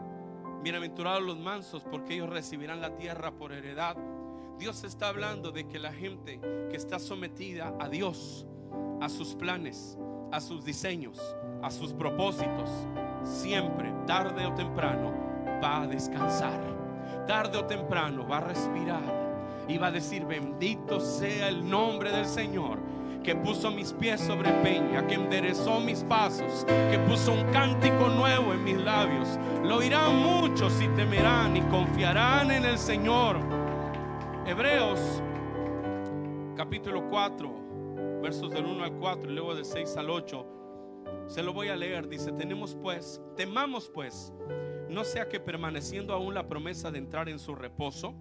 [0.64, 3.96] bienaventurados los mansos, porque ellos recibirán la tierra por heredad.
[4.58, 6.40] Dios está hablando de que la gente
[6.70, 8.46] que está sometida a Dios,
[9.02, 9.98] a sus planes,
[10.32, 11.20] a sus diseños,
[11.62, 12.70] a sus propósitos,
[13.24, 15.14] siempre, tarde o temprano,
[15.64, 16.60] va a descansar.
[17.28, 22.26] Tarde o temprano va a respirar y va a decir, bendito sea el nombre del
[22.26, 22.80] Señor
[23.28, 28.54] que puso mis pies sobre peña, que enderezó mis pasos, que puso un cántico nuevo
[28.54, 29.38] en mis labios.
[29.66, 33.36] Lo oirán muchos y temerán y confiarán en el Señor.
[34.46, 35.22] Hebreos
[36.56, 40.48] capítulo 4 versos del 1 al 4 y luego del 6 al 8.
[41.28, 42.08] Se lo voy a leer.
[42.08, 44.32] Dice, tenemos pues, temamos pues,
[44.88, 48.16] no sea que permaneciendo aún la promesa de entrar en su reposo,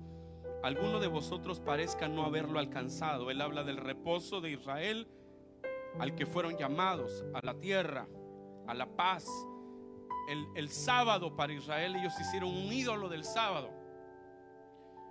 [0.62, 3.30] alguno de vosotros parezca no haberlo alcanzado.
[3.30, 5.08] Él habla del reposo de Israel
[5.98, 8.06] al que fueron llamados, a la tierra,
[8.66, 9.26] a la paz.
[10.28, 13.70] El, el sábado para Israel ellos hicieron un ídolo del sábado.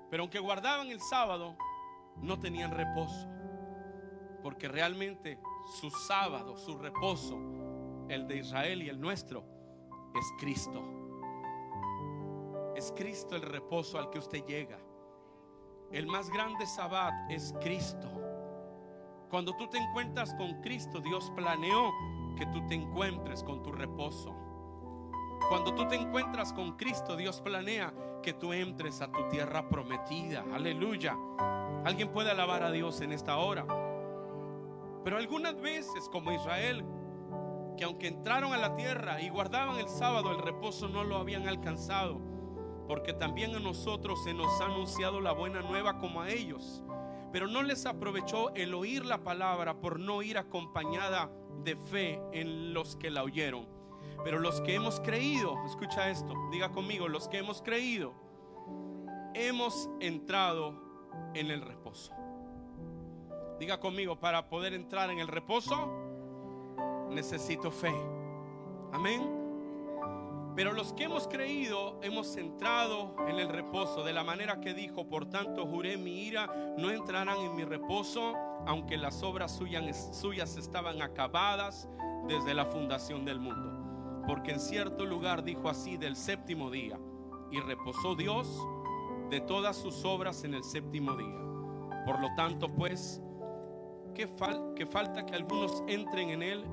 [0.10, 1.58] Pero aunque guardaban el sábado,
[2.17, 3.27] no tenían reposo.
[4.43, 5.39] Porque realmente
[5.79, 7.39] su sábado, su reposo,
[8.10, 9.43] el de Israel y el nuestro,
[10.15, 10.84] es Cristo.
[12.75, 14.79] Es Cristo el reposo al que usted llega.
[15.91, 18.09] El más grande sabbat es Cristo.
[19.29, 21.91] Cuando tú te encuentras con Cristo, Dios planeó
[22.35, 24.35] que tú te encuentres con tu reposo.
[25.49, 27.93] Cuando tú te encuentras con Cristo, Dios planea
[28.23, 30.43] que tú entres a tu tierra prometida.
[30.53, 31.15] Aleluya.
[31.85, 33.65] Alguien puede alabar a Dios en esta hora.
[35.03, 36.83] Pero algunas veces, como Israel,
[37.77, 41.47] que aunque entraron a la tierra y guardaban el sábado, el reposo no lo habían
[41.47, 42.19] alcanzado,
[42.87, 46.83] porque también a nosotros se nos ha anunciado la buena nueva como a ellos.
[47.31, 51.29] Pero no les aprovechó el oír la palabra por no ir acompañada
[51.63, 53.67] de fe en los que la oyeron.
[54.23, 58.13] Pero los que hemos creído, escucha esto, diga conmigo, los que hemos creído,
[59.33, 60.73] hemos entrado
[61.33, 62.13] en el reposo.
[63.59, 65.91] Diga conmigo, para poder entrar en el reposo,
[67.09, 67.93] necesito fe.
[68.91, 69.44] Amén.
[70.55, 75.05] Pero los que hemos creído hemos entrado en el reposo de la manera que dijo,
[75.09, 81.01] por tanto juré mi ira, no entrarán en mi reposo, aunque las obras suyas, estaban
[81.01, 81.89] acabadas
[82.29, 84.23] desde la fundación del mundo.
[84.25, 86.97] Porque en cierto lugar dijo así del séptimo día,
[87.51, 88.47] y reposó Dios
[89.29, 91.41] de todas sus obras en el séptimo día.
[92.05, 93.21] Por lo tanto, pues,
[94.13, 94.25] que
[94.85, 96.65] falta que algunos entren en él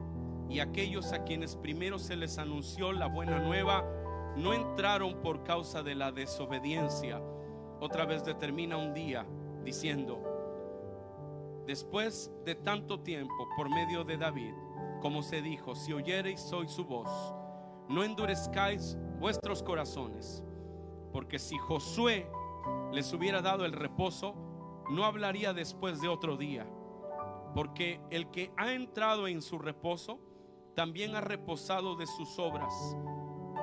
[0.53, 3.85] y aquellos a quienes primero se les anunció la buena nueva
[4.37, 7.23] no entraron por causa de la desobediencia.
[7.81, 9.27] Otra vez determina un día
[9.65, 10.23] diciendo,
[11.67, 14.53] después de tanto tiempo por medio de David,
[15.01, 17.09] como se dijo, si oyereis hoy su voz,
[17.89, 20.45] no endurezcáis vuestros corazones,
[21.13, 22.31] porque si Josué
[22.93, 24.35] les hubiera dado el reposo,
[24.91, 26.67] no hablaría después de otro día
[27.55, 30.21] porque el que ha entrado en su reposo,
[30.75, 32.73] también ha reposado de sus obras,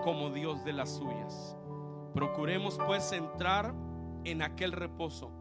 [0.04, 1.58] como Dios de las suyas.
[2.14, 3.74] Procuremos pues entrar
[4.24, 5.32] en aquel reposo,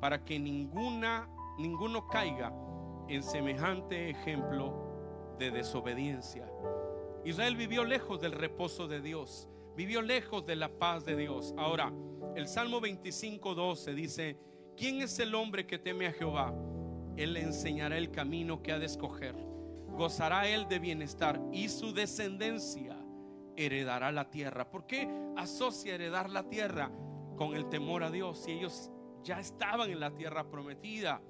[0.00, 2.52] para que ninguna, ninguno caiga
[3.08, 6.50] en semejante ejemplo de desobediencia.
[7.24, 11.54] Israel vivió lejos del reposo de Dios, vivió lejos de la paz de Dios.
[11.56, 11.92] Ahora,
[12.34, 14.38] el Salmo 25, 12 dice,
[14.76, 16.54] ¿quién es el hombre que teme a Jehová?
[17.16, 19.45] Él le enseñará el camino que ha de escoger.
[19.96, 22.96] Gozará él de bienestar y su descendencia
[23.56, 24.70] heredará la tierra.
[24.70, 26.90] ¿Por qué asocia heredar la tierra
[27.36, 28.90] con el temor a Dios si ellos
[29.22, 31.22] ya estaban en la tierra prometida?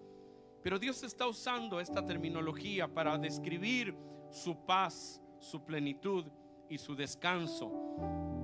[0.62, 3.96] Pero Dios está usando esta terminología para describir
[4.31, 6.26] su paz, su plenitud
[6.68, 7.70] y su descanso.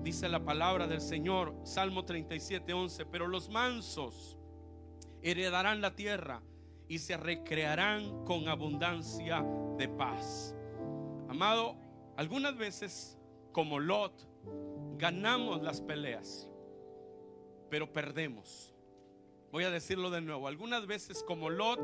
[0.05, 4.39] Dice la palabra del Señor, Salmo 37, 11, pero los mansos
[5.21, 6.43] heredarán la tierra
[6.89, 9.45] y se recrearán con abundancia
[9.79, 10.55] de paz.
[11.29, 11.77] Amado,
[12.17, 13.19] Algunas veces,
[13.53, 14.13] como Lot,
[14.99, 16.49] ganamos las peleas,
[17.71, 18.75] pero perdemos.
[19.51, 20.47] Voy a decirlo de nuevo.
[20.47, 21.81] Algunas veces, como Lot,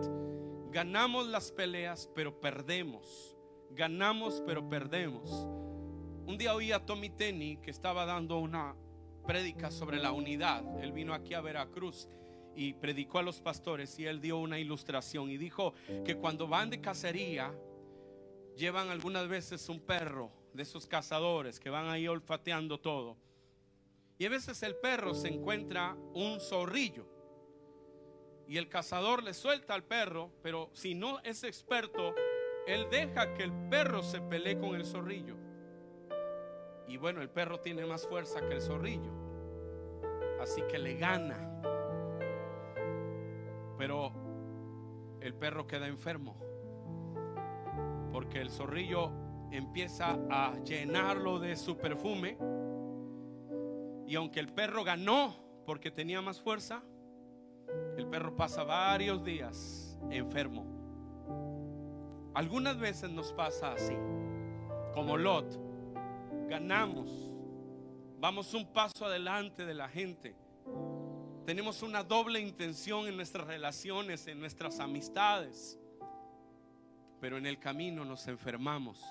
[0.71, 3.37] ganamos las peleas, pero perdemos.
[3.71, 5.47] Ganamos, pero perdemos.
[6.27, 8.77] Un día oí a Tommy Tenney que estaba dando una
[9.27, 10.83] prédica sobre la unidad.
[10.83, 12.07] Él vino aquí a Veracruz
[12.59, 16.71] y predicó a los pastores y él dio una ilustración y dijo que cuando van
[16.71, 17.55] de cacería
[18.57, 23.17] llevan algunas veces un perro de esos cazadores que van ahí olfateando todo.
[24.19, 27.07] Y a veces el perro se encuentra un zorrillo.
[28.49, 32.13] Y el cazador le suelta al perro, pero si no es experto,
[32.67, 35.37] él deja que el perro se pelee con el zorrillo.
[36.89, 39.13] Y bueno, el perro tiene más fuerza que el zorrillo.
[40.41, 41.48] Así que le gana.
[43.79, 44.13] Pero
[45.21, 46.37] el perro queda enfermo.
[48.13, 49.11] Porque el zorrillo
[49.51, 52.37] empieza a llenarlo de su perfume.
[54.07, 56.83] Y aunque el perro ganó porque tenía más fuerza,
[57.97, 60.67] el perro pasa varios días enfermo.
[62.35, 63.97] Algunas veces nos pasa así,
[64.95, 65.69] como Lot
[66.49, 67.31] ganamos,
[68.19, 70.35] vamos un paso adelante de la gente.
[71.49, 75.81] Tenemos una doble intención en nuestras relaciones, en nuestras amistades,
[77.23, 79.03] pero en el camino nos enfermamos.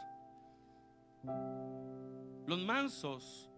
[2.45, 3.49] Los mansos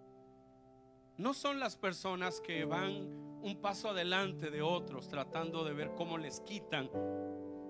[1.17, 3.05] no son las personas que van
[3.41, 6.89] un paso adelante de otros tratando de ver cómo les quitan.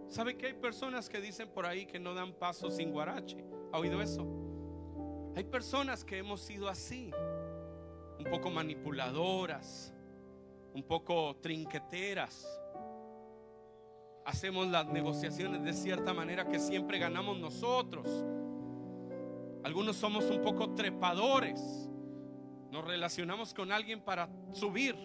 [0.09, 3.43] ¿Sabe que hay personas que dicen por ahí que no dan paso sin guarache?
[3.73, 4.27] ¿Ha oído eso?
[5.35, 7.09] Hay personas que hemos sido así,
[8.19, 9.95] un poco manipuladoras,
[10.73, 12.47] un poco trinqueteras.
[14.25, 18.07] Hacemos las negociaciones de cierta manera que siempre ganamos nosotros.
[19.63, 21.89] Algunos somos un poco trepadores.
[22.71, 24.95] Nos relacionamos con alguien para subir.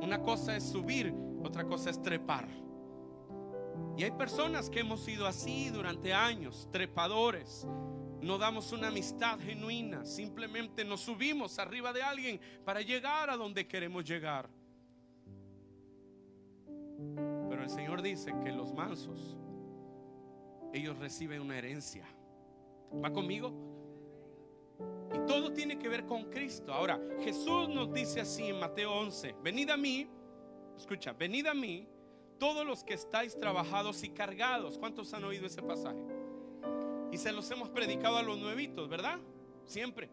[0.00, 2.46] Una cosa es subir, otra cosa es trepar.
[3.96, 7.66] Y hay personas que hemos sido así durante años, trepadores,
[8.20, 13.66] no damos una amistad genuina, simplemente nos subimos arriba de alguien para llegar a donde
[13.66, 14.48] queremos llegar.
[17.64, 19.36] El Señor dice que los mansos,
[20.72, 22.06] ellos reciben una herencia.
[23.02, 23.52] ¿Va conmigo?
[25.14, 26.72] Y todo tiene que ver con Cristo.
[26.72, 30.06] Ahora, Jesús nos dice así en Mateo 11, venid a mí,
[30.76, 31.88] escucha, venid a mí
[32.38, 34.78] todos los que estáis trabajados y cargados.
[34.78, 36.04] ¿Cuántos han oído ese pasaje?
[37.12, 39.18] Y se los hemos predicado a los nuevitos, ¿verdad?
[39.64, 40.10] Siempre.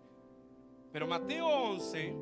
[0.94, 2.16] Pero Mateo 11,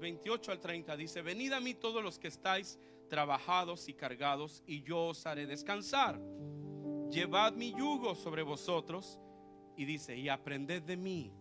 [0.00, 2.97] 28 al 30 dice, venid a mí todos los que estáis trabajados
[3.86, 6.20] y cargados, y yo os haré descansar.
[7.10, 9.18] Llevad mi yugo sobre vosotros,
[9.76, 11.32] y dice, y aprended de mí,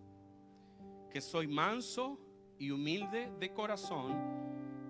[1.10, 2.20] que soy manso
[2.58, 4.16] y humilde de corazón,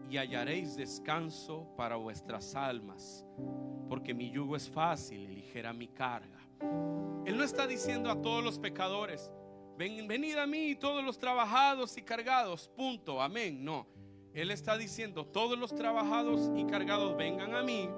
[0.10, 3.26] y hallaréis descanso para vuestras almas,
[3.90, 6.40] porque mi yugo es fácil y ligera mi carga.
[7.26, 9.32] Él no está diciendo a todos los pecadores,
[9.78, 13.64] Ven, venid a mí todos los trabajados y cargados, punto, amén.
[13.64, 13.86] No,
[14.38, 17.90] Él está diciendo, todos los trabajados y cargados vengan a mí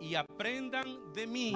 [0.00, 1.54] y aprendan de mí,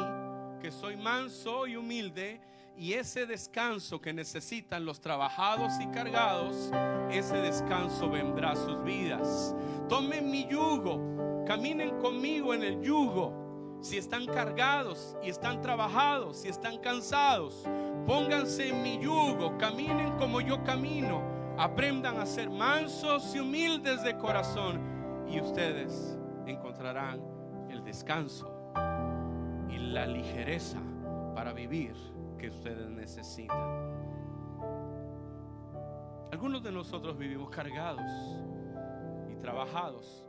[0.60, 2.38] que soy manso y humilde,
[2.76, 6.70] y ese descanso que necesitan los trabajados y cargados,
[7.10, 9.54] ese descanso vendrá a sus vidas.
[9.88, 16.48] Tomen mi yugo, caminen conmigo en el yugo si están cargados y están trabajados, si
[16.48, 17.64] están cansados,
[18.06, 24.16] pónganse en mi yugo, caminen como yo camino, aprendan a ser mansos y humildes de
[24.16, 27.20] corazón y ustedes encontrarán
[27.70, 28.52] el descanso
[29.68, 30.78] y la ligereza
[31.34, 31.94] para vivir
[32.38, 33.82] que ustedes necesitan.
[36.32, 38.10] Algunos de nosotros vivimos cargados
[39.30, 40.24] y trabajados.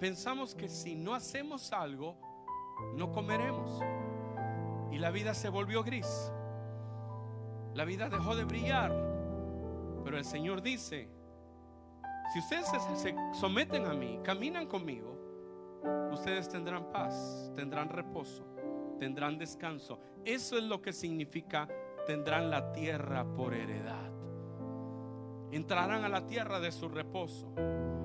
[0.00, 2.16] Pensamos que si no hacemos algo,
[2.94, 3.80] no comeremos.
[4.90, 6.32] Y la vida se volvió gris.
[7.74, 9.15] La vida dejó de brillar.
[10.06, 11.08] Pero el Señor dice,
[12.32, 15.18] si ustedes se, someten a mí, caminan conmigo,
[16.12, 18.46] ustedes tendrán paz, tendrán reposo,
[19.00, 19.98] tendrán descanso.
[20.24, 21.66] Eso es lo que significa
[22.06, 24.12] tendrán la tierra por heredad.
[25.50, 27.52] Entrarán a la tierra de su reposo.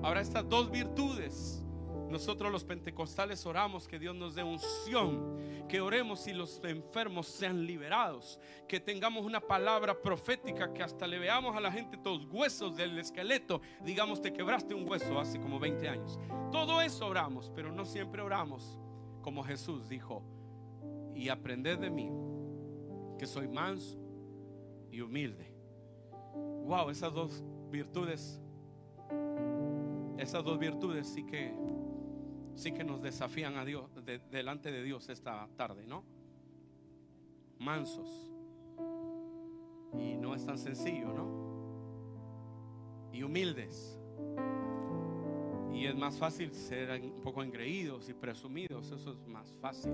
[0.02, 1.64] Ahora estas dos virtudes
[2.12, 7.66] nosotros los pentecostales oramos que Dios nos dé unción, que oremos y los enfermos sean
[7.66, 12.76] liberados, que tengamos una palabra profética, que hasta le veamos a la gente todos huesos
[12.76, 16.20] del esqueleto, digamos te quebraste un hueso hace como 20 años.
[16.52, 18.78] Todo eso oramos, pero no siempre oramos
[19.22, 20.24] como Jesús dijo,
[21.16, 22.12] y aprended de mí,
[23.18, 23.98] que soy manso
[24.92, 25.54] y humilde.
[26.66, 28.42] Wow, esas dos virtudes,
[30.18, 31.54] esas dos virtudes sí que
[32.56, 33.90] sí que nos desafían a Dios
[34.32, 36.04] delante de Dios esta tarde, ¿no?
[37.60, 38.32] Mansos.
[39.94, 43.12] Y no es tan sencillo, ¿no?
[43.12, 44.00] Y humildes.
[45.74, 49.94] Y es más fácil ser un poco engreídos y presumidos, eso es más fácil.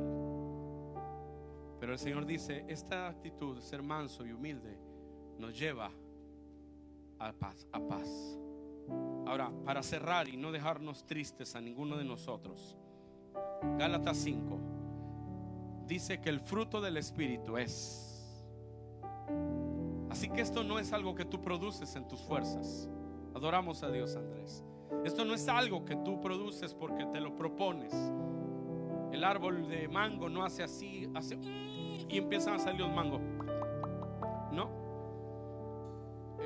[1.79, 4.77] Pero el Señor dice, esta actitud de ser manso y humilde
[5.37, 5.91] nos lleva
[7.19, 8.37] a paz, a paz.
[9.25, 12.77] Ahora, para cerrar y no dejarnos tristes a ninguno de nosotros,
[13.77, 14.59] Gálatas 5
[15.88, 18.35] dice que el fruto del Espíritu es.
[20.09, 22.89] Así que esto no es algo que tú produces en tus fuerzas.
[23.35, 24.63] Adoramos a Dios, Andrés.
[25.05, 27.93] Esto no es algo que tú produces porque te lo propones.
[29.11, 31.38] El árbol de mango no hace así, hace
[32.09, 33.21] y empiezan a salir los mangos.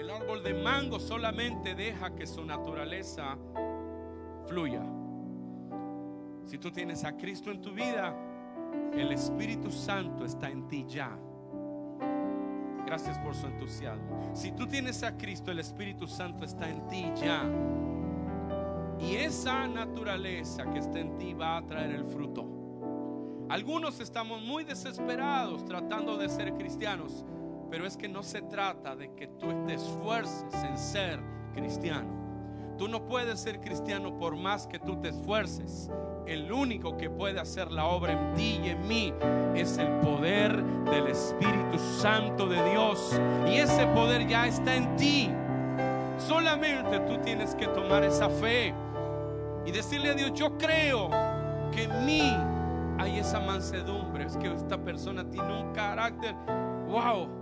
[0.02, 3.38] El árbol de mango solamente deja que su naturaleza
[4.48, 4.84] fluya.
[6.44, 8.12] Si tú tienes a Cristo en tu vida,
[8.94, 11.16] el Espíritu Santo está en ti ya.
[12.84, 14.32] Gracias por su entusiasmo.
[14.34, 17.48] Si tú tienes a Cristo, el Espíritu Santo está en ti ya.
[19.00, 22.48] Y esa naturaleza que está en ti va a traer el fruto.
[23.50, 27.24] Algunos estamos muy desesperados tratando de ser cristianos
[27.72, 31.22] pero es que no se trata de que tú te esfuerces en ser
[31.54, 32.76] cristiano.
[32.78, 35.90] Tú no puedes ser cristiano por más que tú te esfuerces.
[36.28, 39.14] El único que puede hacer la obra en ti y en mí
[39.56, 43.18] es el poder del Espíritu Santo de Dios.
[43.48, 45.30] Y ese poder ya está en ti.
[46.18, 48.74] Solamente tú tienes que tomar esa fe
[49.66, 51.10] y decirle a Dios, yo creo
[51.72, 52.36] que en mí
[52.98, 54.26] hay esa mansedumbre.
[54.26, 56.36] Es que esta persona tiene un carácter,
[56.90, 57.41] wow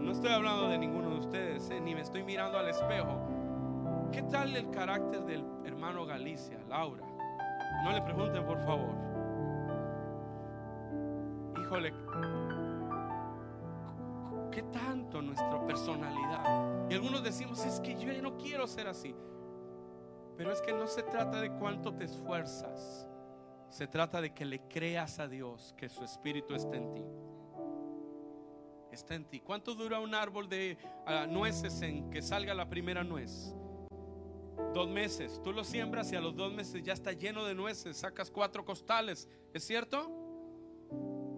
[0.00, 3.20] no estoy hablando de ninguno de ustedes, eh, ni me estoy mirando al espejo.
[4.12, 7.04] ¿Qué tal el carácter del hermano Galicia, Laura?
[7.84, 8.94] No le pregunten, por favor.
[11.60, 11.92] Híjole,
[14.50, 16.88] ¿qué tanto nuestra personalidad?
[16.90, 19.14] Y algunos decimos, es que yo no quiero ser así.
[20.36, 23.06] Pero es que no se trata de cuánto te esfuerzas.
[23.68, 27.04] Se trata de que le creas a Dios que su espíritu está en ti
[28.94, 29.40] está en ti.
[29.40, 30.76] ¿Cuánto dura un árbol de
[31.06, 33.54] ah, nueces en que salga la primera nuez?
[34.74, 35.40] Dos meses.
[35.42, 37.96] Tú lo siembras y a los dos meses ya está lleno de nueces.
[37.96, 39.28] Sacas cuatro costales.
[39.52, 40.08] ¿Es cierto?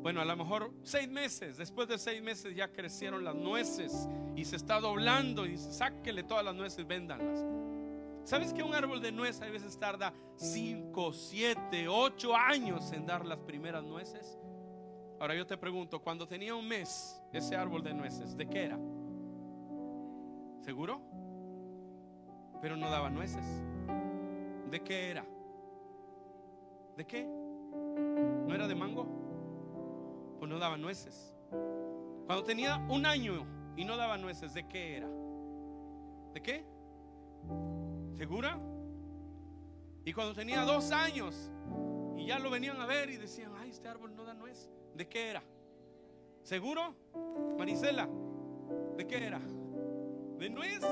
[0.03, 1.57] Bueno, a lo mejor seis meses.
[1.57, 5.47] Después de seis meses ya crecieron las nueces y se está doblando.
[5.47, 7.45] Y dice, sáquele todas las nueces, véndanlas.
[8.25, 13.25] ¿Sabes que un árbol de nuez a veces tarda cinco, siete, ocho años en dar
[13.25, 14.39] las primeras nueces?
[15.23, 18.77] Ahora yo te pregunto, cuando tenía un mes ese árbol de nueces, ¿de qué era?
[20.65, 21.01] ¿Seguro?
[22.61, 23.45] Pero no daba nueces.
[24.69, 25.25] ¿De qué era?
[26.97, 27.25] ¿De qué?
[27.25, 29.07] ¿No era de mango?
[30.41, 31.33] Pues no daba nueces.
[32.27, 33.47] Cuando tenía un año
[33.77, 35.09] y no daba nueces, ¿de qué era?
[36.35, 36.65] ¿De qué?
[38.17, 38.59] ¿Segura?
[40.05, 41.53] Y cuando tenía dos años
[42.17, 44.69] y ya lo venían a ver y decían, ay, este árbol no da nuez.
[44.95, 45.43] ¿De qué era?
[46.43, 46.95] ¿Seguro?
[47.59, 48.09] Marisela,
[48.97, 49.41] ¿de qué era?
[50.39, 50.83] ¿De nuez?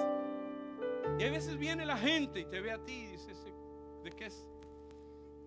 [1.19, 3.33] Y a veces viene la gente y te ve a ti y dice,
[4.03, 4.49] ¿de qué es?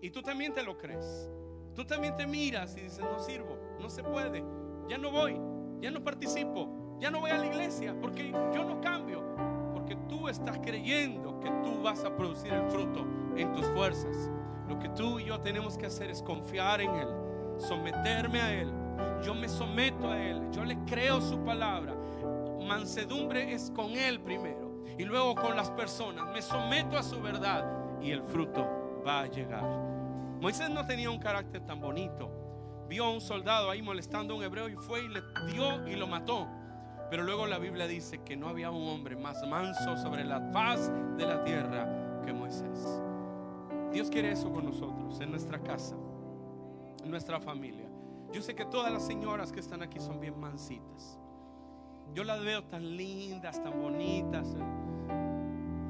[0.00, 1.28] Y tú también te lo crees.
[1.74, 4.44] Tú también te miras y dices, no sirvo, no se puede,
[4.88, 5.40] ya no voy,
[5.80, 9.24] ya no participo, ya no voy a la iglesia, porque yo no cambio,
[9.72, 13.04] porque tú estás creyendo que tú vas a producir el fruto
[13.36, 14.30] en tus fuerzas.
[14.68, 17.23] Lo que tú y yo tenemos que hacer es confiar en Él
[17.58, 18.72] someterme a Él.
[19.24, 21.94] Yo me someto a Él, yo le creo su palabra.
[22.66, 26.26] Mansedumbre es con Él primero y luego con las personas.
[26.32, 27.64] Me someto a su verdad
[28.00, 29.64] y el fruto va a llegar.
[30.40, 32.30] Moisés no tenía un carácter tan bonito.
[32.88, 35.96] Vio a un soldado ahí molestando a un hebreo y fue y le dio y
[35.96, 36.46] lo mató.
[37.10, 40.90] Pero luego la Biblia dice que no había un hombre más manso sobre la faz
[41.16, 43.02] de la tierra que Moisés.
[43.92, 45.96] Dios quiere eso con nosotros en nuestra casa
[47.04, 47.88] nuestra familia.
[48.32, 51.18] Yo sé que todas las señoras que están aquí son bien mansitas.
[52.14, 54.48] Yo las veo tan lindas, tan bonitas.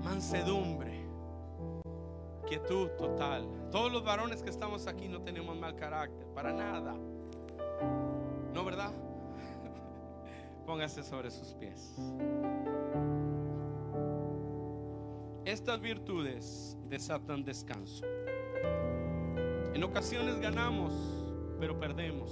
[0.03, 1.05] Mansedumbre.
[2.47, 3.49] Quietud total.
[3.71, 6.95] Todos los varones que estamos aquí no tenemos mal carácter, para nada.
[8.53, 8.93] ¿No, verdad?
[10.67, 11.95] Póngase sobre sus pies.
[15.45, 18.05] Estas virtudes desatan descanso.
[19.75, 20.93] En ocasiones ganamos,
[21.59, 22.31] pero perdemos.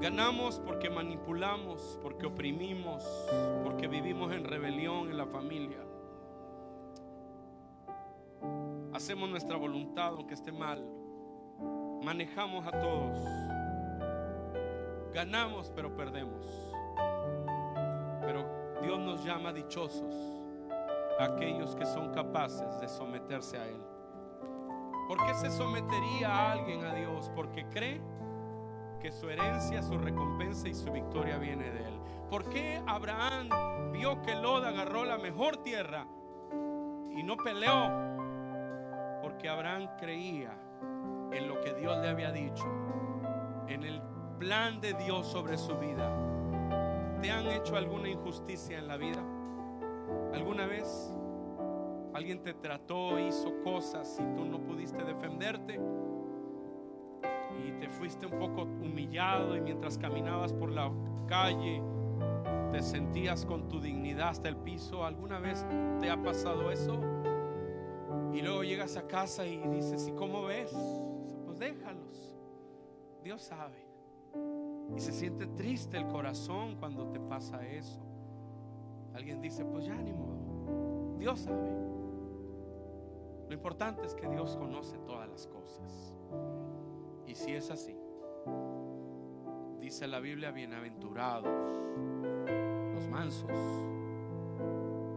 [0.00, 3.04] Ganamos porque manipulamos, porque oprimimos,
[3.62, 5.76] porque vivimos en rebelión en la familia.
[8.94, 10.82] Hacemos nuestra voluntad aunque esté mal.
[12.02, 13.18] Manejamos a todos.
[15.12, 16.46] Ganamos pero perdemos.
[18.22, 20.14] Pero Dios nos llama dichosos
[21.18, 23.89] a aquellos que son capaces de someterse a Él.
[25.10, 27.32] ¿Por qué se sometería a alguien a Dios?
[27.34, 28.00] Porque cree
[29.00, 32.00] que su herencia, su recompensa y su victoria viene de Él.
[32.30, 33.48] ¿Por qué Abraham
[33.90, 36.06] vio que Lot agarró la mejor tierra
[37.10, 37.90] y no peleó?
[39.20, 40.56] Porque Abraham creía
[41.32, 42.66] en lo que Dios le había dicho,
[43.66, 44.00] en el
[44.38, 46.08] plan de Dios sobre su vida.
[47.20, 49.24] ¿Te han hecho alguna injusticia en la vida?
[50.32, 51.12] ¿Alguna vez
[52.14, 55.80] alguien te trató, hizo cosas y tú no pudiste defenderte?
[57.66, 60.90] y te fuiste un poco humillado y mientras caminabas por la
[61.26, 61.82] calle
[62.72, 65.04] te sentías con tu dignidad hasta el piso.
[65.04, 65.66] ¿Alguna vez
[66.00, 67.00] te ha pasado eso?
[68.32, 70.72] Y luego llegas a casa y dices, ¿y cómo ves?
[71.46, 72.36] Pues déjalos.
[73.24, 73.84] Dios sabe.
[74.96, 78.00] Y se siente triste el corazón cuando te pasa eso.
[79.14, 81.16] Alguien dice, pues ya ni modo.
[81.18, 81.70] Dios sabe.
[83.50, 86.16] Lo importante es que Dios conoce todas las cosas.
[87.26, 87.96] Y si es así,
[89.80, 91.48] dice la Biblia, bienaventurados
[92.94, 93.50] los mansos,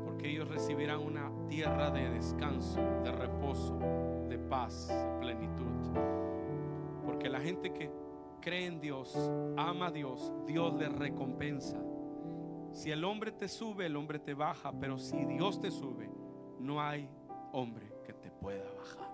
[0.04, 3.78] porque ellos recibirán una tierra de descanso, de reposo,
[4.28, 5.92] de paz, de plenitud.
[7.06, 7.92] Porque la gente que
[8.42, 9.16] cree en Dios,
[9.58, 11.78] ama a Dios, Dios le recompensa.
[12.72, 16.10] Si el hombre te sube, el hombre te baja, pero si Dios te sube,
[16.58, 17.08] no hay
[17.52, 19.10] hombre que te pueda bajar.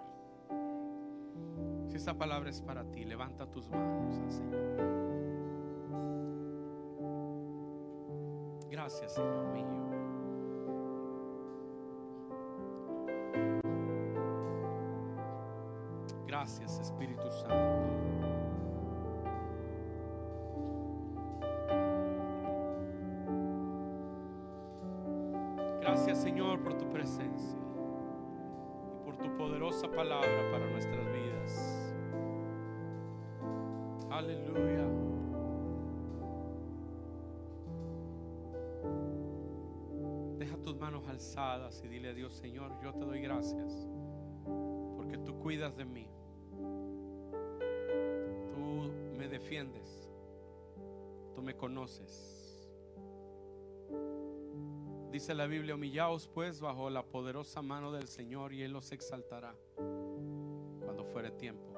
[1.87, 4.59] Si esta palabra es para ti, levanta tus manos al Señor.
[8.69, 9.65] Gracias, Señor mío.
[16.27, 17.79] Gracias, Espíritu Santo.
[25.81, 27.68] Gracias, Señor, por tu presencia
[29.38, 31.93] poderosa palabra para nuestras vidas.
[34.09, 34.88] Aleluya.
[40.38, 43.88] Deja tus manos alzadas y dile a Dios, Señor, yo te doy gracias
[44.97, 46.07] porque tú cuidas de mí.
[48.53, 50.09] Tú me defiendes.
[51.36, 52.38] Tú me conoces.
[55.12, 59.55] Dice la Biblia, humillaos pues bajo la poderosa mano del Señor y Él los exaltará
[59.76, 61.74] cuando fuere tiempo.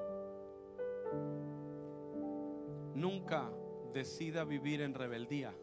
[2.94, 3.50] Nunca
[3.94, 5.56] decida vivir en rebeldía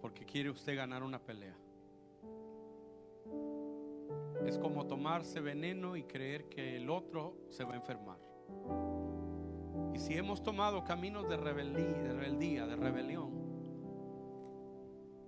[0.00, 1.56] porque quiere usted ganar una pelea.
[4.46, 8.18] Es como tomarse veneno y creer que el otro se va a enfermar.
[9.94, 13.43] Y si hemos tomado caminos de rebeldía, de rebeldía, de rebelión,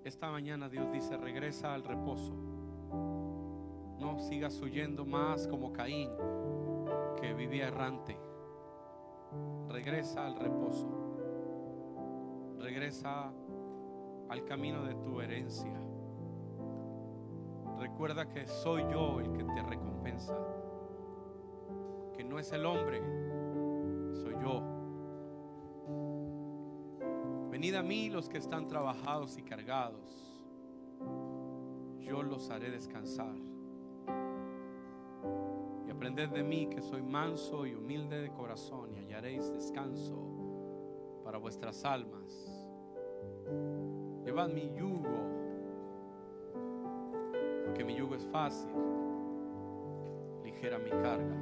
[0.07, 2.33] esta mañana Dios dice, regresa al reposo.
[3.99, 6.09] No sigas huyendo más como Caín,
[7.21, 8.17] que vivía errante.
[9.69, 10.89] Regresa al reposo.
[12.61, 13.33] Regresa
[14.29, 15.75] al camino de tu herencia.
[17.81, 20.39] Recuerda que soy yo el que te recompensa.
[22.17, 23.03] Que no es el hombre,
[24.15, 24.76] soy yo.
[27.67, 30.39] Venid a mí los que están trabajados y cargados.
[31.99, 33.35] Yo los haré descansar.
[35.85, 40.15] Y aprended de mí que soy manso y humilde de corazón y hallaréis descanso
[41.25, 42.47] para vuestras almas.
[44.25, 45.19] Llevad mi yugo,
[47.65, 48.71] porque mi yugo es fácil,
[50.45, 51.37] ligera mi carga.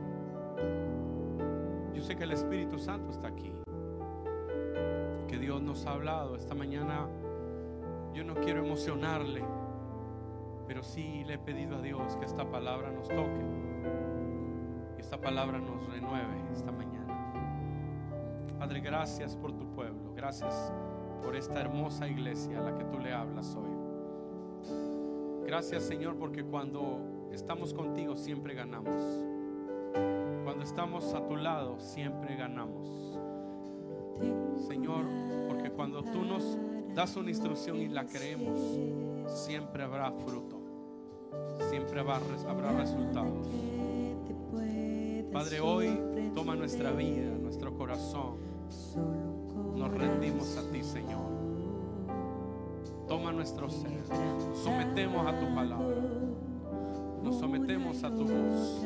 [1.92, 3.52] Yo sé que el Espíritu Santo está aquí,
[5.44, 7.06] Dios nos ha hablado esta mañana.
[8.14, 9.44] Yo no quiero emocionarle,
[10.66, 13.44] pero sí le he pedido a Dios que esta palabra nos toque,
[14.96, 17.30] que esta palabra nos renueve esta mañana.
[18.58, 20.72] Padre, gracias por tu pueblo, gracias
[21.22, 25.44] por esta hermosa iglesia a la que tú le hablas hoy.
[25.44, 28.96] Gracias Señor porque cuando estamos contigo siempre ganamos.
[30.42, 33.04] Cuando estamos a tu lado siempre ganamos.
[34.66, 35.04] Señor,
[35.48, 36.58] porque cuando tú nos
[36.94, 38.60] das una instrucción y la creemos,
[39.26, 40.60] siempre habrá fruto.
[41.70, 43.48] Siempre habrá, habrá resultados.
[45.32, 45.98] Padre, hoy
[46.32, 48.36] toma nuestra vida, nuestro corazón
[49.74, 51.34] Nos rendimos a ti, Señor.
[53.08, 53.90] Toma nuestro ser.
[54.48, 55.96] Nos sometemos a tu palabra.
[57.22, 58.84] Nos sometemos a tu voz.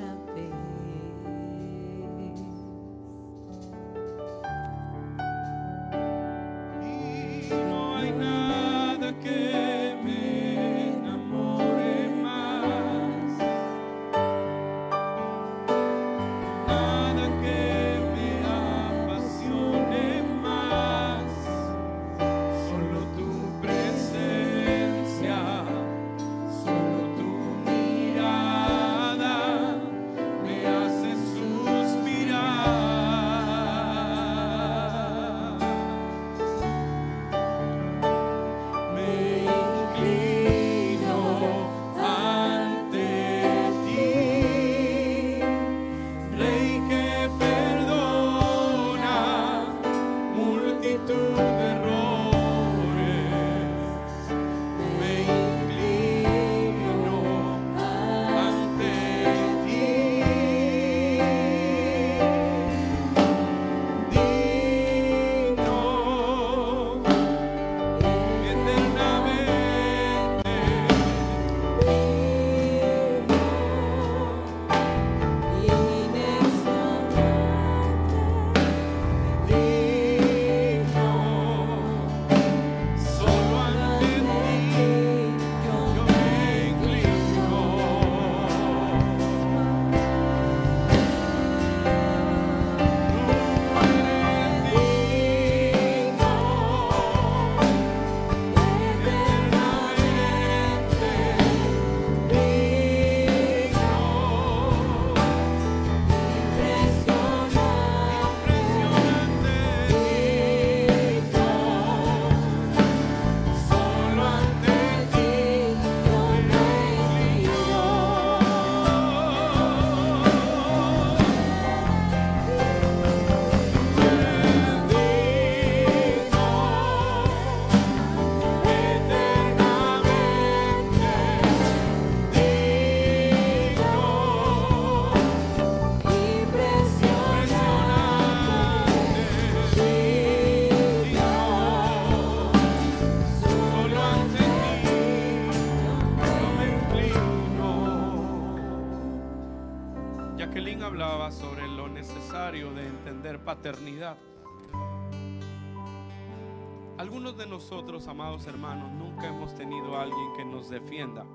[157.58, 161.26] Nosotros, amados hermanos, nunca hemos tenido a alguien que nos defienda.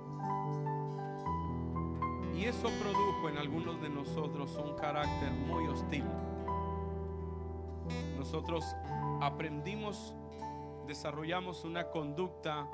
[2.34, 6.06] Y eso produjo en algunos de nosotros un carácter muy hostil.
[8.18, 8.64] Nosotros
[9.20, 10.16] aprendimos,
[10.88, 12.70] desarrollamos una conducta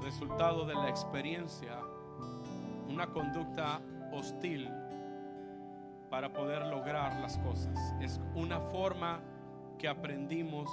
[0.00, 1.82] resultado de la experiencia,
[2.88, 4.70] una conducta hostil
[6.08, 7.78] para poder lograr las cosas.
[8.00, 9.20] Es una forma
[9.76, 10.70] que aprendimos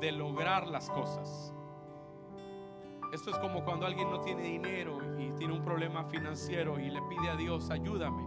[0.00, 1.54] de lograr las cosas.
[3.12, 7.00] Esto es como cuando alguien no tiene dinero y tiene un problema financiero y le
[7.02, 8.22] pide a Dios, ayúdame.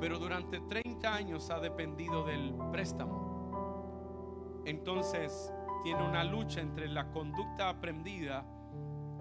[0.00, 4.62] Pero durante 30 años ha dependido del préstamo.
[4.64, 5.52] Entonces
[5.82, 8.44] tiene una lucha entre la conducta aprendida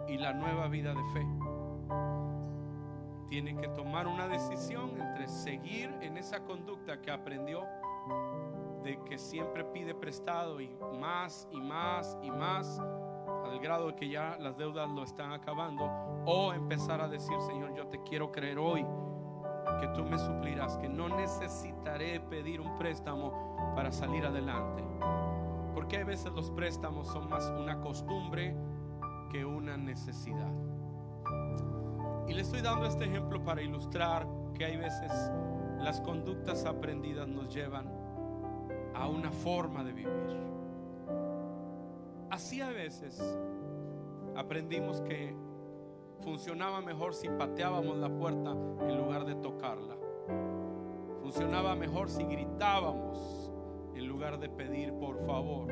[0.08, 1.26] y la nueva vida de fe.
[3.28, 7.66] Tiene que tomar una decisión entre seguir en esa conducta que aprendió
[8.86, 10.70] de que siempre pide prestado y
[11.00, 12.80] más y más y más
[13.44, 15.86] al grado de que ya las deudas lo están acabando
[16.26, 18.86] o empezar a decir, Señor, yo te quiero creer hoy
[19.82, 24.84] que tú me suplirás, que no necesitaré pedir un préstamo para salir adelante.
[25.74, 28.56] Porque a veces los préstamos son más una costumbre
[29.32, 30.52] que una necesidad.
[32.28, 35.12] Y le estoy dando este ejemplo para ilustrar que hay veces
[35.80, 37.95] las conductas aprendidas nos llevan
[38.96, 40.38] a una forma de vivir.
[42.30, 43.22] Así a veces
[44.36, 45.36] aprendimos que
[46.22, 49.96] funcionaba mejor si pateábamos la puerta en lugar de tocarla.
[51.22, 53.52] Funcionaba mejor si gritábamos
[53.96, 55.72] en lugar de pedir por favor.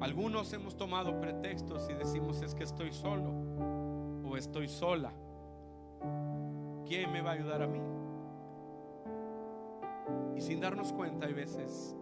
[0.00, 3.30] Algunos hemos tomado pretextos y decimos es que estoy solo
[4.24, 5.12] o estoy sola.
[6.86, 7.95] ¿Quién me va a ayudar a mí?
[10.34, 11.96] Y sin darnos cuenta hay veces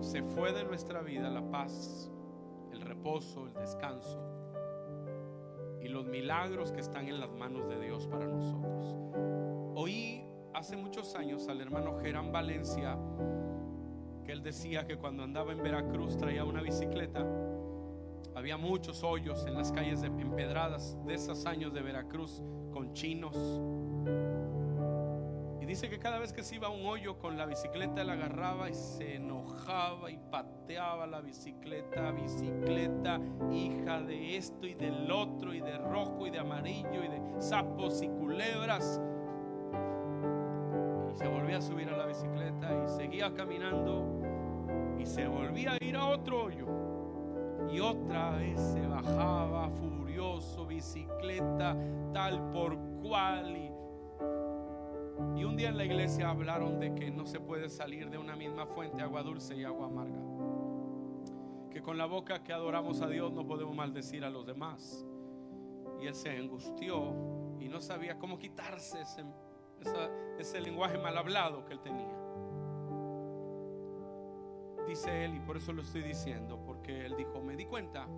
[0.00, 2.10] se fue de nuestra vida la paz,
[2.72, 4.18] el reposo, el descanso
[5.82, 8.96] y los milagros que están en las manos de Dios para nosotros.
[9.74, 10.24] Oí
[10.54, 12.98] hace muchos años al hermano Gerán Valencia
[14.24, 17.26] que él decía que cuando andaba en Veracruz traía una bicicleta.
[18.34, 23.34] Había muchos hoyos en las calles empedradas de esos años de Veracruz con chinos.
[25.68, 28.70] Dice que cada vez que se iba a un hoyo con la bicicleta, él agarraba
[28.70, 33.20] y se enojaba y pateaba la bicicleta, bicicleta,
[33.52, 38.00] hija de esto y del otro, y de rojo y de amarillo y de sapos
[38.00, 38.98] y culebras.
[41.12, 44.06] Y se volvía a subir a la bicicleta y seguía caminando
[44.98, 46.66] y se volvía a ir a otro hoyo.
[47.70, 51.76] Y otra vez se bajaba furioso, bicicleta
[52.14, 53.67] tal por cual.
[55.36, 58.36] Y un día en la iglesia hablaron de que no se puede salir de una
[58.36, 60.20] misma fuente, agua dulce y agua amarga.
[61.70, 65.06] Que con la boca que adoramos a Dios no podemos maldecir a los demás.
[66.00, 69.24] Y él se angustió y no sabía cómo quitarse ese,
[70.38, 72.18] ese lenguaje mal hablado que él tenía
[74.88, 78.08] dice él, y por eso lo estoy diciendo, porque él dijo, me di cuenta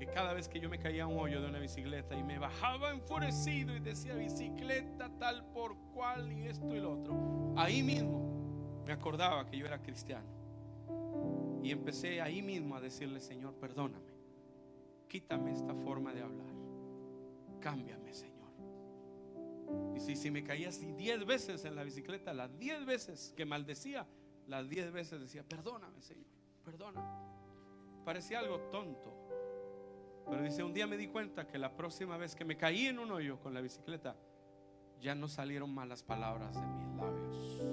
[0.00, 2.90] que cada vez que yo me caía un hoyo de una bicicleta y me bajaba
[2.90, 8.94] enfurecido y decía bicicleta tal por cual y esto y lo otro, ahí mismo me
[8.94, 10.26] acordaba que yo era cristiano.
[11.62, 14.14] Y empecé ahí mismo a decirle, Señor, perdóname,
[15.06, 16.54] quítame esta forma de hablar,
[17.60, 18.48] cámbiame, Señor.
[19.94, 23.44] Y si, si me caía así diez veces en la bicicleta, las diez veces que
[23.44, 24.06] maldecía,
[24.46, 26.24] las diez veces decía, perdóname, Señor,
[26.64, 27.06] perdóname.
[28.02, 29.20] Parecía algo tonto.
[30.28, 32.98] Pero dice, un día me di cuenta que la próxima vez que me caí en
[32.98, 34.16] un hoyo con la bicicleta,
[35.00, 37.66] ya no salieron malas palabras de mis labios.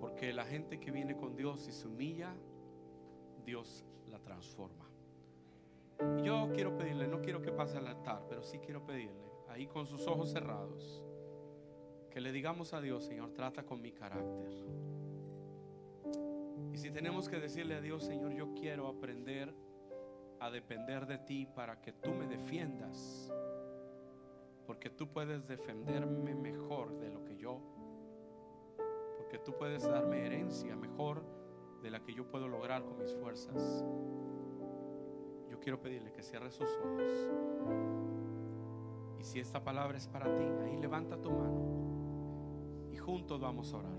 [0.00, 2.34] Porque la gente que viene con Dios y se humilla,
[3.44, 4.86] Dios la transforma.
[6.22, 9.86] yo quiero pedirle, no quiero que pase al altar, pero sí quiero pedirle, ahí con
[9.86, 11.04] sus ojos cerrados,
[12.10, 14.50] que le digamos a Dios, Señor, trata con mi carácter.
[16.72, 19.52] Y si tenemos que decirle a Dios, Señor, yo quiero aprender
[20.40, 23.32] a depender de ti para que tú me defiendas.
[24.66, 27.60] Porque tú puedes defenderme mejor de lo que yo.
[29.16, 31.24] Porque tú puedes darme herencia mejor
[31.82, 33.84] de la que yo puedo lograr con mis fuerzas.
[35.50, 37.30] Yo quiero pedirle que cierre sus ojos.
[39.18, 42.90] Y si esta palabra es para ti, ahí levanta tu mano.
[42.92, 43.98] Y juntos vamos a orar.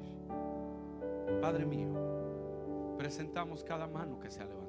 [1.42, 4.69] Padre mío presentamos cada mano que se ha levantado.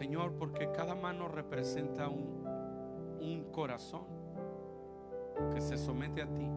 [0.00, 4.06] Señor, porque cada mano representa un, corazón
[5.52, 6.48] que se somete a ti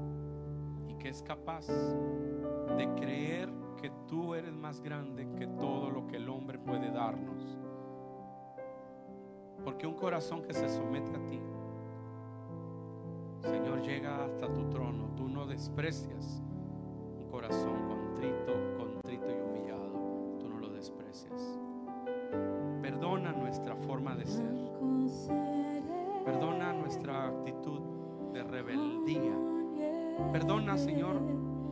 [0.88, 3.50] y que es capaz de creer
[3.82, 7.58] que tú eres más grande que todo lo que el hombre puede darnos.
[9.66, 11.42] Porque un corazón que se somete a ti,
[13.42, 15.10] Señor, llega hasta tu trono.
[15.18, 16.42] Tú no desprecias
[17.18, 18.54] un corazón contrito
[19.12, 19.43] y
[23.14, 24.56] Perdona nuestra forma de ser.
[26.26, 27.80] Perdona nuestra actitud
[28.34, 29.38] de rebeldía.
[30.32, 31.22] Perdona, Señor,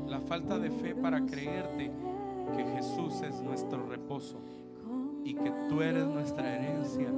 [0.05, 1.91] la falta de fe para creerte
[2.55, 4.37] que Jesús es nuestro reposo
[5.23, 7.11] y que tú eres nuestra herencia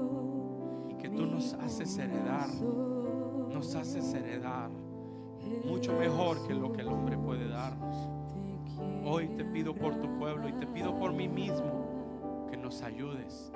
[0.87, 2.47] y que tú nos haces heredar,
[3.53, 4.69] nos haces heredar
[5.65, 8.07] mucho mejor que lo que el hombre puede darnos.
[9.03, 13.51] Hoy te pido por tu pueblo y te pido por mí mismo que nos ayudes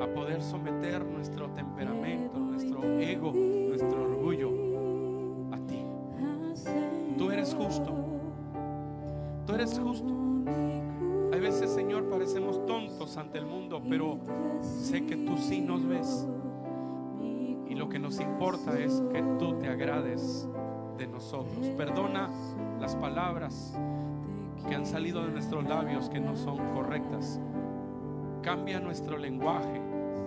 [0.00, 4.50] a poder someter nuestro temperamento, nuestro ego, nuestro orgullo
[5.52, 5.84] a ti.
[7.16, 7.94] Tú eres justo.
[9.46, 10.14] Tú eres justo.
[11.32, 14.18] Hay veces, Señor, parecemos tontos ante el mundo, pero
[14.60, 16.26] sé que tú sí nos ves.
[17.68, 20.48] Y lo que nos importa es que tú te agrades
[20.96, 21.66] de nosotros.
[21.76, 22.28] Perdona
[22.80, 23.78] las palabras
[24.68, 27.40] que han salido de nuestros labios que no son correctas.
[28.42, 29.80] Cambia nuestro lenguaje,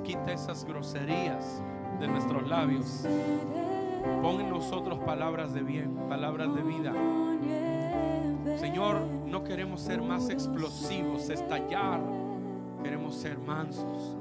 [0.04, 1.62] quita esas groserías
[2.00, 3.06] de nuestros labios.
[4.22, 6.94] Pon en nosotros palabras de bien, palabras de vida.
[8.58, 12.02] Señor, no queremos ser más explosivos, estallar.
[12.84, 14.18] Queremos ser mansos,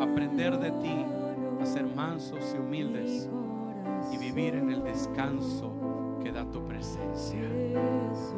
[0.00, 1.04] aprender de ti
[1.60, 3.28] a ser mansos y humildes
[4.12, 5.72] y vivir en el descanso
[6.22, 7.42] que da tu presencia.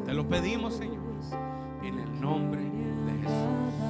[0.04, 1.00] Te lo pedimos, Señor
[1.82, 3.89] en el nombre de Jesús.